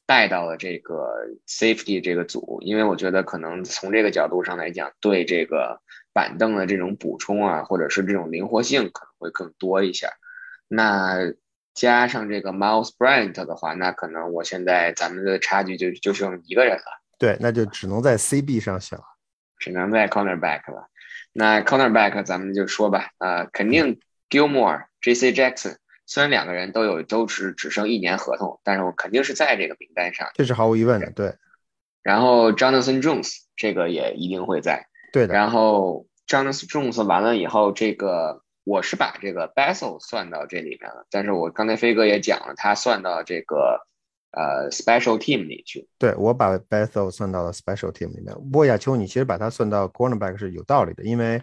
[0.06, 1.08] 带到了这个
[1.48, 5.82] Safety 这个组，因为我觉得可能从这个角度上来讲，对这个
[6.14, 10.10] 板凳的这种补充啊，或者是这种灵活性可能会更多一些。
[10.68, 11.34] 那。
[11.76, 17.02] 加上这个 Miles Bryant 的话，那可能我现在咱们的差距就就剩一个人了。
[17.20, 19.04] 对，那就只能在 CB 上选了，
[19.60, 20.88] 只能在 Cornerback 了。
[21.34, 24.00] 那 Cornerback 咱们就说吧，呃，肯定
[24.30, 25.34] Gilmore、J.C.
[25.34, 31.12] Jackson，虽然两个人都有都是只剩一年合同，但是我肯定是在这个名单上，这是毫无疑问的。
[31.12, 31.36] 对。
[32.02, 34.88] 然后 Jonathan Jones 这个也一定会在。
[35.12, 35.34] 对的。
[35.34, 38.45] 然后 Jonathan Jones 完了以后，这个。
[38.66, 43.80] 我是把这个 Bessel 算到这里面了，但是我刚才飞哥也讲了，他算到这个
[44.32, 45.88] 呃 Special Team 里去。
[46.00, 48.34] 对，我把 Bessel 算到了 Special Team 里面。
[48.36, 51.42] 不过亚秋，你其实把它算到 Cornerback 是有道理的，因为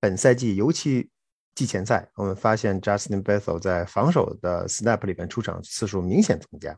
[0.00, 1.10] 本赛季尤其
[1.54, 6.74] 季前赛，我们发现 Justin Bessel 在防守的 Snap 里面出场次数明显增加。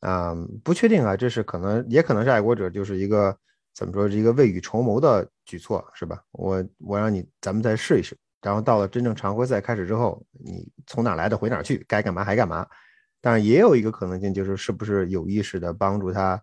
[0.00, 3.34] 嗯，不确定啊，这是可能，也可能是爱国者就是一个
[3.72, 6.22] 怎么说，是一个未雨绸缪的举措，是吧？
[6.32, 8.14] 我我让你，咱们再试一试。
[8.42, 12.66] 然后到了真正常规赛开始之后，你从哪来的回哪去，该干嘛还干嘛。
[13.20, 16.42] 当然也有一个可能性，就是是不是有意识的帮助他，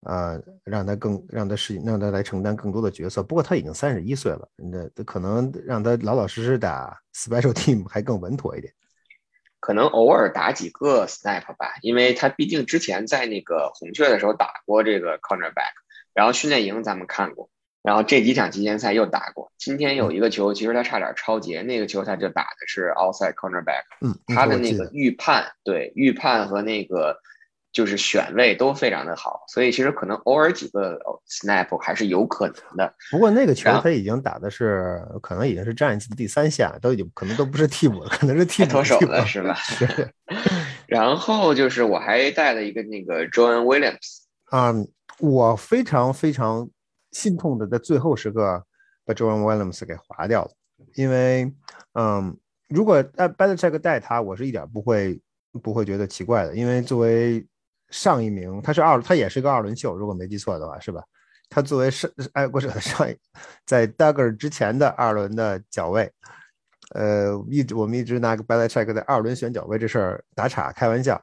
[0.00, 3.22] 呃，让他更让他适应，让他来承担更多的角色。
[3.22, 8.72] 不过他已经三十一岁了，那可能让他老老实实打 special team 还更稳妥一点。
[9.60, 15.74] 可能偶尔打几个 snap 吧，因为他毕竟之前在那个红雀的时候打过这个 cornerback，
[16.12, 17.48] 然后训练营咱们看过。
[17.86, 27.16] 然后这几场季前赛又打过，今天有一个球，其实他差点超节，那个球他就打的是 outside cornerback，嗯，他的那个预判，对预判和那个
[27.72, 32.92] 就是选位都非常的好，所以其实可能偶尔几个 snap 还是有可能的。
[33.12, 39.56] 不过那个球他已经打的是，可能已经是战绩的第三下，都已经可能都不是替补了，可能是替脱手了，是吧？
[40.88, 44.74] 然后就是我还带了一个那个 John Williams，啊，
[45.20, 46.68] 我非常非常。
[47.16, 48.62] 心痛的在最后时刻
[49.06, 50.50] 把 Joan Williams 给划掉了，
[50.96, 51.50] 因为，
[51.94, 52.36] 嗯，
[52.68, 55.18] 如果带 Belichick 带他，我是一点不会
[55.62, 57.46] 不会觉得奇怪的，因为作为
[57.88, 61.02] 上一名，他是二，他也是个二轮秀，如果没记错的话，是吧？
[61.48, 63.16] 他作为上爱国者的上一，
[63.64, 66.12] 在 Duggar 之前的二轮的脚位，
[66.90, 71.18] 呃，一直我们一直拿个 Belichick 在二轮选脚位这事儿打岔开玩笑，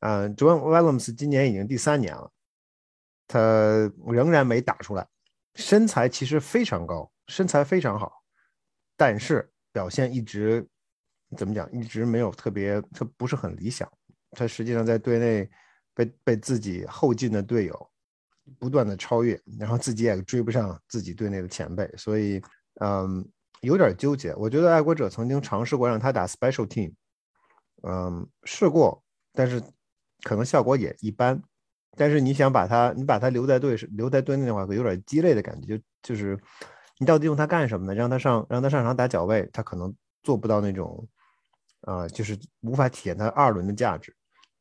[0.00, 2.30] 嗯，Joan Williams 今年已经第三年了，
[3.26, 5.06] 他仍然没打出来。
[5.54, 8.12] 身材其实非常高，身材非常好，
[8.96, 10.66] 但是表现一直
[11.36, 11.70] 怎么讲？
[11.72, 13.90] 一直没有特别，他不是很理想。
[14.32, 15.48] 他实际上在队内
[15.94, 17.90] 被被自己后进的队友
[18.58, 22.42] 不断的超越，然后自己也追不上自己队内的前辈，所以
[22.80, 23.24] 嗯，
[23.60, 24.34] 有点纠结。
[24.34, 26.92] 我觉得爱国者曾经尝试过让他打 special team，
[27.82, 29.62] 嗯，试过，但是
[30.24, 31.40] 可能效果也一般。
[31.96, 35.78] 但是你想把他，你把他留在队留在队内的话，会有点鸡肋的感觉。
[35.78, 36.38] 就就是
[36.98, 37.94] 你到底用他干什么呢？
[37.94, 41.06] 让他上让他上场打脚位，他可能做不到那种，
[41.82, 44.14] 啊，就是无法体现他二轮的价值。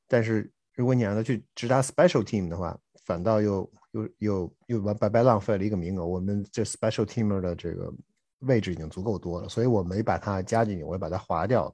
[0.07, 6.05] 但是如果你让他去直达 special team 的话，反倒又又又又白白浪费了一个名额。
[6.05, 7.91] 我们这 special teamer 的这个
[8.39, 11.73] 位置已经足够多了，所以我没把他加进去，我把他划掉。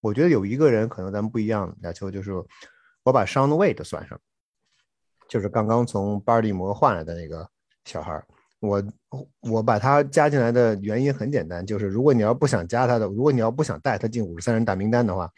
[0.00, 2.32] 我觉得有一个人可能咱们不一样，亚秋就是
[3.02, 4.20] 我把 Sean Wade 算上，
[5.28, 7.48] 就是刚刚从巴尔的摩换来的那个
[7.84, 8.22] 小孩。
[8.60, 8.82] 我
[9.40, 15.30] 我把他加进来的原因很简单，就是如果你要不想加他的，如果你要不想带他进五十三人大名单的话，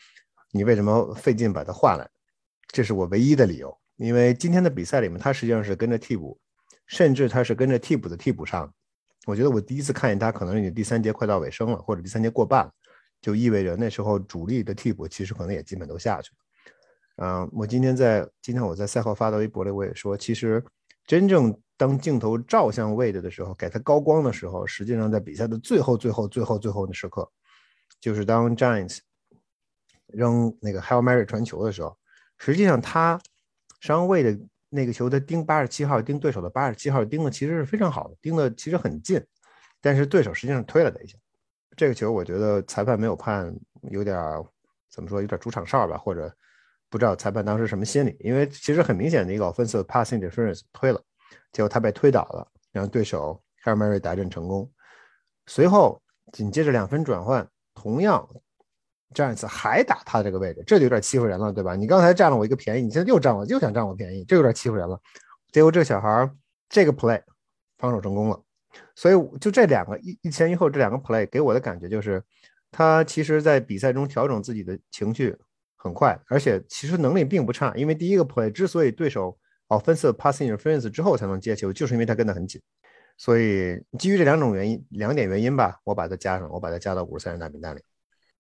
[0.52, 2.08] 你为什么费劲把他换来？
[2.68, 3.76] 这是我唯一的理由。
[3.96, 6.38] 因为今天的比赛里面，他实际上是跟着替补，
[6.86, 8.72] 甚至他是跟着替补的替补上。
[9.26, 12.70] 我觉得我第一次看见他，可能已经第三节快到尾声了，或者第三节过半了，
[13.20, 16.45] 就意味着那时候主力的替补其实可能也基本都下去了。
[17.16, 20.64] 嗯，我今天在今天我在赛后发的微博里，我也说，其实
[21.06, 21.56] 真正。
[21.78, 27.30] 当镜头照向 Wade 的时候，给他高光的时候，实际上在比赛的最后、最后、最后、最后的时刻，
[28.00, 29.00] 就是当 Giants
[30.06, 31.94] 扔那个 Hail Mary 传球的时候，
[32.38, 33.20] 实际上他
[33.78, 34.40] 上 Wade
[34.70, 39.22] 那个球，他盯八十七号，盯对手的八十七号，盯的其实是非常好的，盯的其实很近，
[39.82, 41.18] 但是对手实际上推了他一下。
[41.76, 43.54] 这个球我觉得裁判没有判，
[43.90, 44.16] 有点
[44.88, 46.34] 怎么说，有点主场哨吧，或者
[46.88, 51.00] 不知道裁判当时什么心理，因为其实很明显的一个 offensive passing interference 推了。
[51.52, 54.70] 结果他被推倒了，然后对手 h a r Mary 打阵成功。
[55.46, 56.00] 随后
[56.32, 58.28] 紧接着两分转换，同样
[59.14, 61.74] 这一次还打他这个位置，这就有点欺负人了，对吧？
[61.74, 65.00] 你刚才占了我一个便宜，你现在又占我，又想占我便宜，这有点欺负人了。
[65.52, 66.30] 结果这个小孩
[66.68, 67.22] 这个 play
[67.78, 68.42] 防守成功了，
[68.94, 72.22] 所以就这两个一一前一后这两个 play 给我的感觉就是，
[72.70, 75.34] 他其实在比赛中调整自己的情绪
[75.76, 77.72] 很快，而且其实能力并不差。
[77.76, 79.38] 因为第一个 play 之所以对手。
[79.68, 82.62] offensive passing interference 之后才能接球，就是因为他跟得很紧，
[83.18, 87.80] 所以基于这两种原因，两点原因吧，我把它加上，我把它加到五十三人大名单里。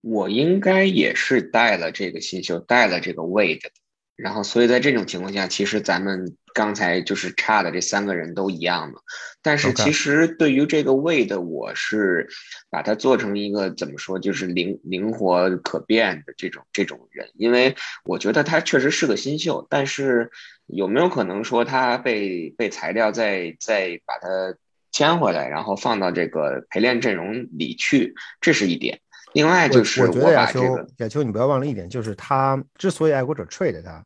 [0.02, 3.70] 我应该也是带了这个新秀，带了这个 Wade 的，
[4.14, 8.98] 然后所以在这种情况下，其实咱们刚才就是差的这三个人都一样的，
[9.42, 12.26] 但是其实对于这个 Wade，我是
[12.70, 20.30] 把它做成一个怎么说，就是灵灵活可变的这种这种人，因为我觉得他确实是个新秀，但是。
[20.68, 24.52] 有没有可能说他被被裁掉，再再把他
[24.90, 28.12] 签回来，然后放到这个陪练阵容里去？
[28.40, 28.98] 这是一点。
[29.32, 30.60] 另外就是我觉得亚秋
[30.96, 34.04] 亚秋，你不要忘了一点，就是他之所以爱国者 trade 他，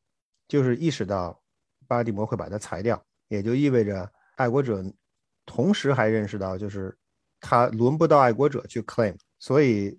[0.48, 1.39] 就是意识到
[1.91, 4.80] 巴蒂摩会把他裁掉，也就意味着爱国者
[5.45, 6.97] 同时还认识到，就是
[7.41, 9.99] 他轮不到爱国者去 claim，所以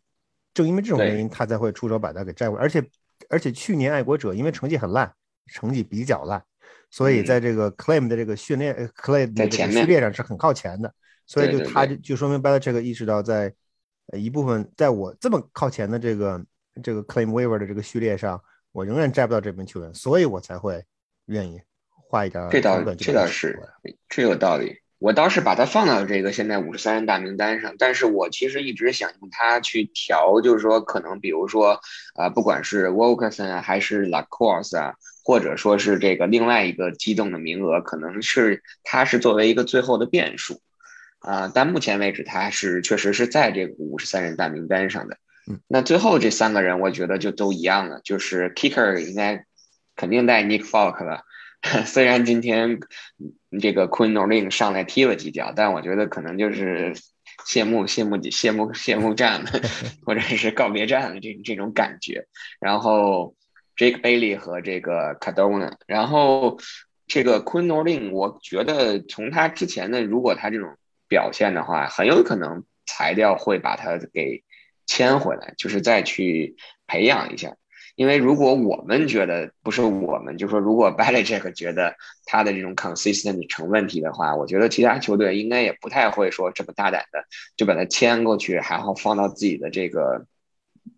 [0.53, 2.61] 正因为这种原因，他才会出手把他给摘回来。
[2.61, 2.81] 而且
[3.29, 5.13] 而且去年爱国者因为成绩很烂，
[5.47, 6.41] 成绩比较烂。
[6.89, 10.93] 所以在这个 claim 的这个训练，claim 的这个序列上是很靠前的，
[11.27, 13.53] 所以就他就就说明 Belichick 意识到在
[14.13, 16.45] 一部分在我这么靠前的这个
[16.81, 20.83] 这个 claim waiver 的这个序列上，我仍然摘不到这名球员，所以我才会
[21.25, 21.61] 愿意
[22.51, 23.59] 这倒这倒是，
[24.09, 24.77] 这有道理。
[24.99, 31.79] 我倒是把它放到这个现在五十三人大名单上，但是我其实一直想用它去调，就是说可能比如说
[32.13, 34.93] 啊，不管是 Wilkerson 还是 Lacoste 啊。
[35.23, 40.59] 或者说是这个另外一个机动的名额，可能是他是作为一个最后的变数，
[41.19, 45.17] 啊，但目前为止他是确实是在这个五十三人大名单上的。
[45.67, 49.45] 那最后这三个人，我觉得就都一样了，就是 Kicker 应该
[49.95, 51.21] 肯定带 Nick Folk 了，
[51.85, 52.79] 虽然今天
[53.59, 56.93] 这个 Quinn Norling 上来踢了几脚，但我觉得可能就是
[57.45, 59.51] 谢幕谢幕谢幕谢幕战了，
[60.05, 62.27] 或者是告别战了这这种感觉，
[62.59, 63.35] 然后。
[63.77, 66.59] Jake Bailey 和这个 Cardona，然后
[67.07, 74.43] 这个 Quinn Norling，我觉得从他之前的，如果他这种表现的话，很有可能裁掉会把他给
[74.85, 77.55] 签回来，就是再去培养一下。
[77.95, 87.23] 因为如果我们觉得不是我们，就说如果 Belichick 觉得他的这种 consistent 成问题的话，我觉得其他球队应该也不太会说这么大胆的
[87.55, 90.25] 就把他签过去，还好放到自己的这个。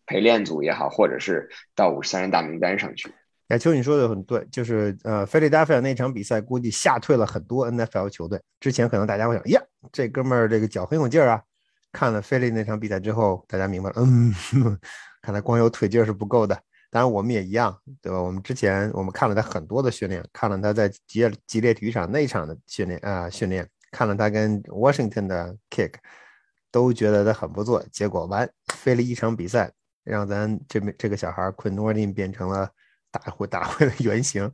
[0.06, 3.10] 陪练组也好，或者是到五十三人大名单上去。
[3.48, 8.39] 亚秋，你说的很对，就是呃，菲利达菲尔那场比赛估计吓退了很多 NFL 球队。
[8.60, 9.62] 之前可能大家会想，呀，
[9.94, 11.41] 这哥们儿这个脚很有劲儿啊。
[11.94, 14.34] 看了菲利那场比赛之后，大家明白了，嗯，
[15.22, 16.58] 看来光有腿劲儿是不够的。
[16.94, 18.22] 当然我们也一样，对吧？
[18.22, 25.94] 我们之前我们看了他很多的训练，看了他在吉吉列体育场那场的训练啊训练，看了他跟 Washington 的 kick，
[26.72, 27.84] 都觉得他很不错。
[27.91, 29.72] 结果完，飞了一场比赛。
[30.06, 32.70] 让咱这边这个小孩 Quinn Norling 变成了
[33.10, 34.52] 打会打会的原型。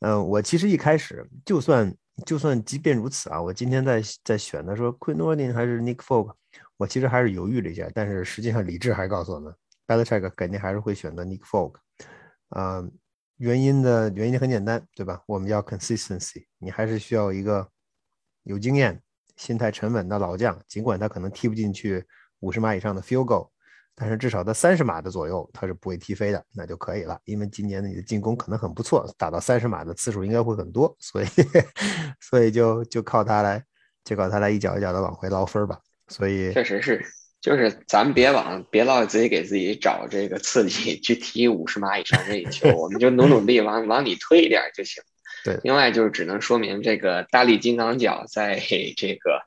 [0.00, 1.90] 嗯，我其实一开始就算
[2.26, 6.34] 就算即便如此啊，我今天在在选的说 Quinn Norling 还是 Nick Folk，
[6.76, 9.54] 我其实还是犹豫了一下，但是实际上理智还告诉我们
[9.86, 11.74] ，Belichick 肯定还是会选择 Nick Folk。
[12.50, 12.92] 嗯，
[13.36, 15.22] 原因的原因很简单，对吧？
[15.26, 17.68] 我们要 consistency，你还是需要一个
[18.44, 19.02] 有经验、
[19.36, 22.04] 心态沉稳的老将，尽管他可能踢不进去
[22.40, 23.48] 五十码以上的 field goal，
[23.94, 27.18] 但是至少在三十码的左右他是不会踢飞的，那就可以了。
[27.24, 31.26] 因为今年的你的进攻可能很不错，打到三十码的次数应该会很多，所以
[32.20, 33.64] 所以就就靠他来，
[34.04, 35.80] 就靠他来一脚一脚的往回捞分吧。
[36.08, 37.04] 所以确实是。
[37.44, 45.02] 就是咱们别往别老自己给自己找这个刺激去踢五十码以上任意球，我们就努努力往往里推一点就行。
[45.44, 48.58] 对，另外就是只能说明这个大力金刚脚在
[48.96, 49.42] 这个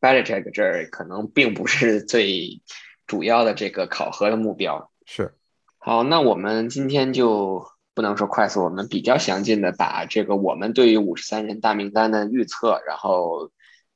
[0.00, 2.62] b a l i c h e k 这儿可能并不是最
[3.06, 4.90] 主要的这个考核的目标。
[5.04, 5.34] 是，
[5.76, 13.50] 好，那我们今天就不能说快速，我们比较详尽的把这个我们对于五十三人大名单的预测，然后。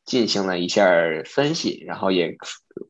[0.07, 0.89] 进行了一下
[1.25, 2.35] 分析，然后也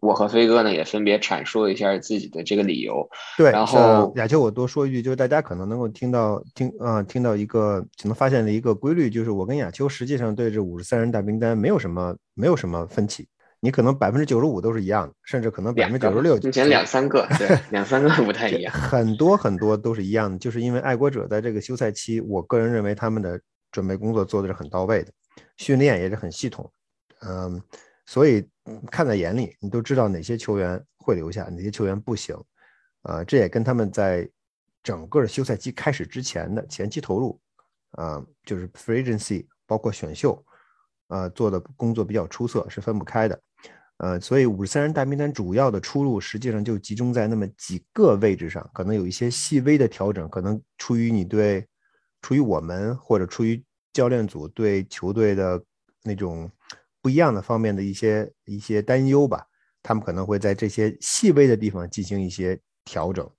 [0.00, 3.08] 我和飞哥呢也分别阐述了一下自己的这个理由。
[3.38, 13.26] 对，然后亚秋，我多说一句，就是大家可能能够听到听啊听到一个可能发现的一个规律，就是我跟亚秋实际上对这五十三人大名单没有什么没有什么分歧，
[13.60, 23.40] 你可能百分之九十五都是一样的，甚至可能百分之九十六，目前两三个，对， 两三个不太一样，很多很多都是一样的，就是因为爱国者在这个休赛期，我个人认为他们的
[23.72, 25.10] 准备工作做的是很到位的，
[25.56, 26.70] 训练也是很系统。
[27.20, 27.62] 嗯，
[28.04, 28.46] 所以
[28.90, 32.36] 看在眼里，你都知道哪些球员会留下，哪些球员不行。
[33.02, 34.28] 啊，这也跟他们在
[34.82, 37.40] 整个休赛期开始之前的前期投入，
[37.92, 40.44] 啊，就是 free agency 包括选秀，
[41.06, 43.40] 啊，做的工作比较出色，是分不开的。
[43.98, 51.64] 呃，所以五十三人大名单主要的出路实际上就集中在那么几个位置上，可能有一些细微的调整，可能出于你对，
[52.22, 55.62] 出于我们或者出于教练组对球队的
[56.02, 56.50] 那种。
[57.07, 59.46] 不一样的方面的一些一些担忧吧，
[59.80, 63.30] 他们可能会在这些细微的地方进行一些调整，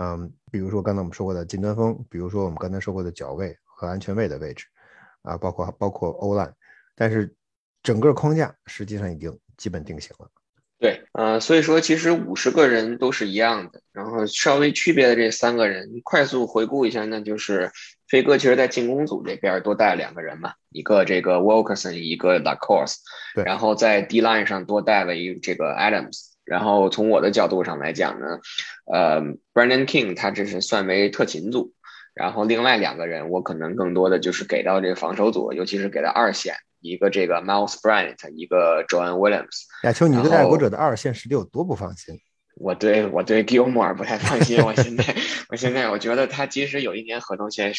[0.00, 4.64] 嗯，比如说刚才我们说过的近端锋，比如说我们刚才说过的脚位和安全位的位置，
[5.20, 6.50] 啊，包括包括欧兰，
[6.96, 7.36] 但是
[7.82, 10.30] 整个框架实际上已经基本定型了。
[10.78, 17.70] 对，呃，所以说其实五十个人都是一样的，然后稍微区别的这三个人，快速回顾一下，那就是。
[18.12, 22.98] 飞哥其实，在进攻组这边多带了两个人嘛，一个这个 Wilkerson，一个 Lacoste，
[23.34, 28.38] 对，然后在 D line 上多带了一这个 Adams，然后从我的角度上来讲呢，
[28.92, 29.22] 呃
[29.54, 31.72] ，Brandon King 他这是算为特勤组，
[32.12, 39.62] 然后另外两个人我可能更多的就是给到这个防守组，尤其是给到二线，一个这个 Miles Bryant，一个 John Williams。
[39.84, 42.20] 亚秋，你对爱国者的二线实力有多不放心？
[42.56, 45.04] 我对我对 Gilmore 不太放心，我现在
[45.48, 47.72] 我现在我觉得他即使有一年合同签，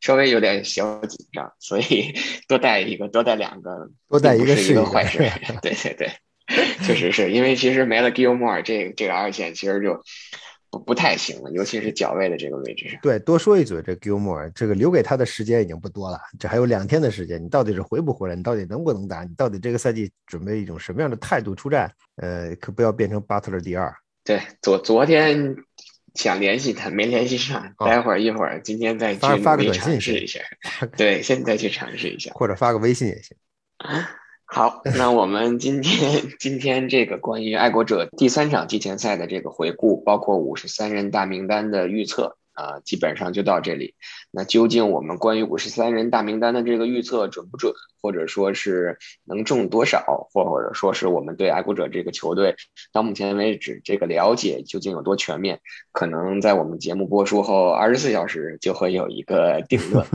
[0.00, 2.14] 稍微有点小紧张，所以
[2.48, 5.18] 多带一个，多带两个，多带一个是一个坏事。
[5.62, 6.10] 对对对，
[6.82, 10.02] 确实是因为其实没了 Gilmore 这这个二线，其实就
[10.70, 12.98] 不不太行了，尤其是脚位的这个位置上。
[13.02, 18.34] 对，多说一嘴，这 Gilmore 这个留给他的时间已经不多了，这还有两天的时间，你到底是回不回来？
[18.34, 19.22] 你到底能不能打？
[19.22, 21.90] 你到底这个赛季准备一种什么样的态度出战？
[22.16, 23.94] 呃，可不要变成 Butler 第二。
[24.24, 25.56] 对，昨昨天
[26.14, 27.74] 想联系他，没联系上。
[27.78, 30.40] 待会儿一会儿，今天再去发个短信试一下。
[30.96, 33.36] 对，现在去尝试一下，或者发个微信也行。
[34.46, 42.36] 好，那我们今天今天这个关于爱国者第三场季前赛的这个回顾，包括五十三人大名单的预测。
[42.54, 43.94] 啊，基本上就到这里。
[44.30, 52.56] 那究竟我们关于五十三人大名单的这个预测准不准，或者说是能中多少，或或者说是我们对爱国者这个球队
[52.92, 55.60] 到目前为止这个了解究竟有多全面？
[55.92, 60.06] 可能在我们节目播出后二十四小时就会有一个定论。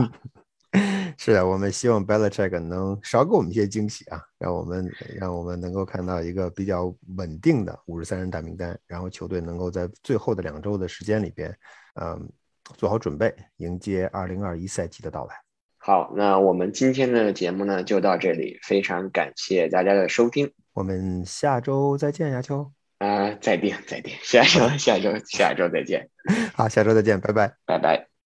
[1.18, 11.54] 是的，我们希望 Belichick 能少给我们一些惊喜啊，让我们让我们能够看到一个比较稳定的五十三人大名单，然后球队能够在最后的两周的时间里边。
[11.94, 12.28] 嗯，
[12.76, 15.34] 做好准备，迎接二零二一赛季的到来。
[15.78, 22.70] 好，那我们今天的节目呢就到这里，非常感谢大家的收听，我们下周再见，亚秋。
[22.98, 26.10] 啊，再见，再见，下周，下周，下周再见。
[26.54, 28.19] 好，下周再见，拜拜，拜拜。